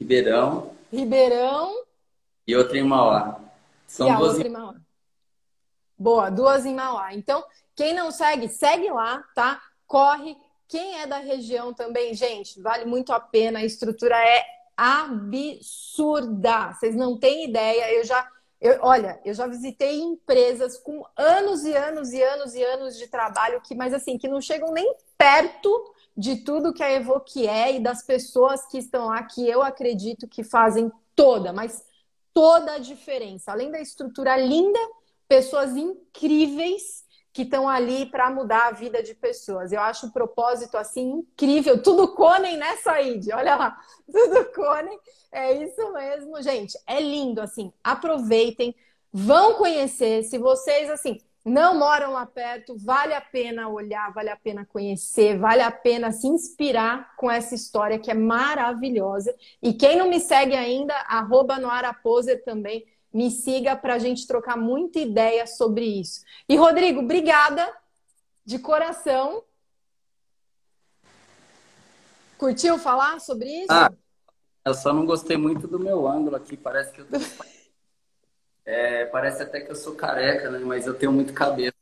Ribeirão, 0.00 0.74
Ribeirão 0.90 1.84
e 2.46 2.56
outra 2.56 2.76
em 2.76 2.82
Mauá. 2.82 3.38
São 3.86 4.12
e 4.12 4.16
duas 4.16 4.32
outra 4.32 4.48
em 4.48 4.50
Mauá. 4.50 4.81
Boa, 6.02 6.30
duas 6.30 6.66
em 6.66 6.74
Mauá. 6.74 7.14
Então, 7.14 7.44
quem 7.76 7.94
não 7.94 8.10
segue, 8.10 8.48
segue 8.48 8.90
lá, 8.90 9.22
tá? 9.36 9.62
Corre. 9.86 10.36
Quem 10.66 11.00
é 11.00 11.06
da 11.06 11.18
região 11.18 11.72
também, 11.72 12.12
gente, 12.12 12.60
vale 12.60 12.84
muito 12.84 13.12
a 13.12 13.20
pena. 13.20 13.60
A 13.60 13.64
estrutura 13.64 14.16
é 14.16 14.44
absurda. 14.76 16.72
Vocês 16.72 16.96
não 16.96 17.16
têm 17.16 17.44
ideia. 17.44 17.92
Eu 17.92 18.02
já, 18.02 18.28
eu, 18.60 18.80
olha, 18.82 19.20
eu 19.24 19.32
já 19.32 19.46
visitei 19.46 20.00
empresas 20.00 20.76
com 20.76 21.06
anos 21.16 21.62
e 21.62 21.72
anos 21.72 22.12
e 22.12 22.20
anos 22.20 22.52
e 22.54 22.64
anos 22.64 22.98
de 22.98 23.06
trabalho 23.06 23.60
que, 23.60 23.72
mas 23.72 23.94
assim, 23.94 24.18
que 24.18 24.26
não 24.26 24.40
chegam 24.40 24.72
nem 24.72 24.96
perto 25.16 25.70
de 26.16 26.38
tudo 26.38 26.74
que 26.74 26.82
a 26.82 26.92
Evoque 26.92 27.46
é 27.46 27.76
e 27.76 27.80
das 27.80 28.02
pessoas 28.02 28.66
que 28.66 28.78
estão 28.78 29.06
lá, 29.06 29.22
que 29.22 29.48
eu 29.48 29.62
acredito 29.62 30.26
que 30.26 30.42
fazem 30.42 30.90
toda, 31.14 31.52
mas 31.52 31.84
toda 32.34 32.72
a 32.72 32.78
diferença. 32.78 33.52
Além 33.52 33.70
da 33.70 33.80
estrutura 33.80 34.36
linda 34.36 34.80
pessoas 35.32 35.74
incríveis 35.74 37.06
que 37.32 37.40
estão 37.40 37.66
ali 37.66 38.04
para 38.04 38.28
mudar 38.28 38.66
a 38.66 38.72
vida 38.72 39.02
de 39.02 39.14
pessoas. 39.14 39.72
Eu 39.72 39.80
acho 39.80 40.08
o 40.08 40.12
propósito 40.12 40.76
assim 40.76 41.08
incrível. 41.08 41.82
Tudo 41.82 42.14
Conen, 42.14 42.58
né, 42.58 42.76
Said? 42.76 43.32
Olha 43.32 43.56
lá, 43.56 43.78
tudo 44.12 44.44
Conen. 44.52 44.98
É 45.32 45.54
isso 45.54 45.90
mesmo, 45.90 46.42
gente. 46.42 46.78
É 46.86 47.00
lindo 47.00 47.40
assim. 47.40 47.72
Aproveitem, 47.82 48.76
vão 49.10 49.54
conhecer. 49.54 50.22
Se 50.24 50.36
vocês 50.36 50.90
assim 50.90 51.18
não 51.42 51.78
moram 51.78 52.12
lá 52.12 52.26
perto, 52.26 52.76
vale 52.76 53.14
a 53.14 53.20
pena 53.22 53.70
olhar, 53.70 54.12
vale 54.12 54.28
a 54.28 54.36
pena 54.36 54.66
conhecer, 54.66 55.38
vale 55.38 55.62
a 55.62 55.70
pena 55.70 56.12
se 56.12 56.26
inspirar 56.26 57.16
com 57.16 57.30
essa 57.30 57.54
história 57.54 57.98
que 57.98 58.10
é 58.10 58.14
maravilhosa. 58.14 59.34
E 59.62 59.72
quem 59.72 59.96
não 59.96 60.10
me 60.10 60.20
segue 60.20 60.54
ainda, 60.54 60.94
arroba 61.08 61.58
no 61.58 61.70
Araposer 61.70 62.44
também 62.44 62.84
me 63.12 63.30
siga 63.30 63.76
para 63.76 63.94
a 63.94 63.98
gente 63.98 64.26
trocar 64.26 64.56
muita 64.56 64.98
ideia 64.98 65.46
sobre 65.46 65.84
isso. 65.84 66.22
E 66.48 66.56
Rodrigo, 66.56 67.00
obrigada 67.00 67.72
de 68.44 68.58
coração. 68.58 69.44
Curtiu 72.38 72.78
falar 72.78 73.20
sobre 73.20 73.48
isso? 73.48 73.70
Ah, 73.70 73.92
eu 74.64 74.74
só 74.74 74.92
não 74.92 75.06
gostei 75.06 75.36
muito 75.36 75.68
do 75.68 75.78
meu 75.78 76.08
ângulo 76.08 76.36
aqui. 76.36 76.56
Parece 76.56 76.92
que 76.92 77.00
eu 77.00 77.06
tô... 77.06 77.16
é, 78.64 79.06
parece 79.06 79.42
até 79.42 79.60
que 79.60 79.70
eu 79.70 79.76
sou 79.76 79.94
careca, 79.94 80.50
né? 80.50 80.58
Mas 80.58 80.86
eu 80.86 80.94
tenho 80.94 81.12
muito 81.12 81.32
cabelo. 81.32 81.74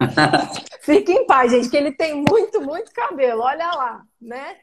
Fique 0.80 1.12
em 1.12 1.26
paz, 1.26 1.50
gente, 1.50 1.70
que 1.70 1.76
ele 1.76 1.92
tem 1.92 2.14
muito, 2.14 2.60
muito 2.60 2.92
cabelo. 2.92 3.42
Olha 3.42 3.70
lá, 3.72 4.06
né? 4.20 4.58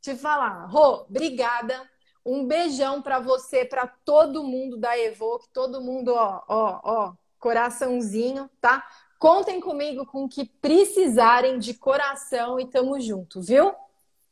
Te 0.00 0.14
falar. 0.14 0.66
Rô, 0.66 1.04
obrigada. 1.08 1.90
Um 2.24 2.46
beijão 2.46 3.02
para 3.02 3.20
você, 3.20 3.64
para 3.64 3.86
todo 3.86 4.42
mundo 4.42 4.76
da 4.76 4.98
Evoque, 4.98 5.46
todo 5.52 5.80
mundo, 5.80 6.14
ó, 6.14 6.42
ó, 6.48 6.80
ó, 6.82 7.12
coraçãozinho, 7.38 8.48
tá? 8.60 8.82
Contem 9.18 9.60
comigo 9.60 10.06
com 10.06 10.24
o 10.24 10.28
que 10.28 10.44
precisarem 10.44 11.58
de 11.58 11.74
coração 11.74 12.58
e 12.58 12.66
tamo 12.66 12.98
junto, 13.00 13.40
viu? 13.42 13.72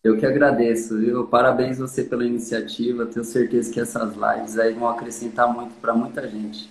Eu 0.02 0.18
que 0.18 0.26
agradeço, 0.26 0.98
viu? 0.98 1.28
Parabéns 1.28 1.78
você 1.78 2.02
pela 2.02 2.24
iniciativa. 2.24 3.06
Tenho 3.06 3.24
certeza 3.24 3.72
que 3.72 3.80
essas 3.80 4.14
lives 4.14 4.58
aí 4.58 4.74
vão 4.74 4.88
acrescentar 4.88 5.46
muito 5.52 5.74
para 5.80 5.94
muita 5.94 6.28
gente. 6.28 6.68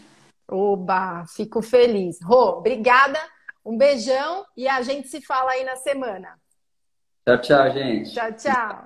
Oba, 0.48 1.26
fico 1.28 1.62
feliz. 1.62 2.22
Rô, 2.22 2.58
obrigada. 2.58 3.20
Um 3.66 3.78
beijão 3.78 4.46
e 4.58 4.68
a 4.68 4.82
gente 4.82 5.08
se 5.08 5.22
fala 5.22 5.52
aí 5.52 5.64
na 5.64 5.78
semana. 5.78 6.38
Tchau, 7.26 7.40
tchau, 7.40 7.72
gente. 7.72 8.14
Tchau, 8.14 8.34
tchau. 8.34 8.86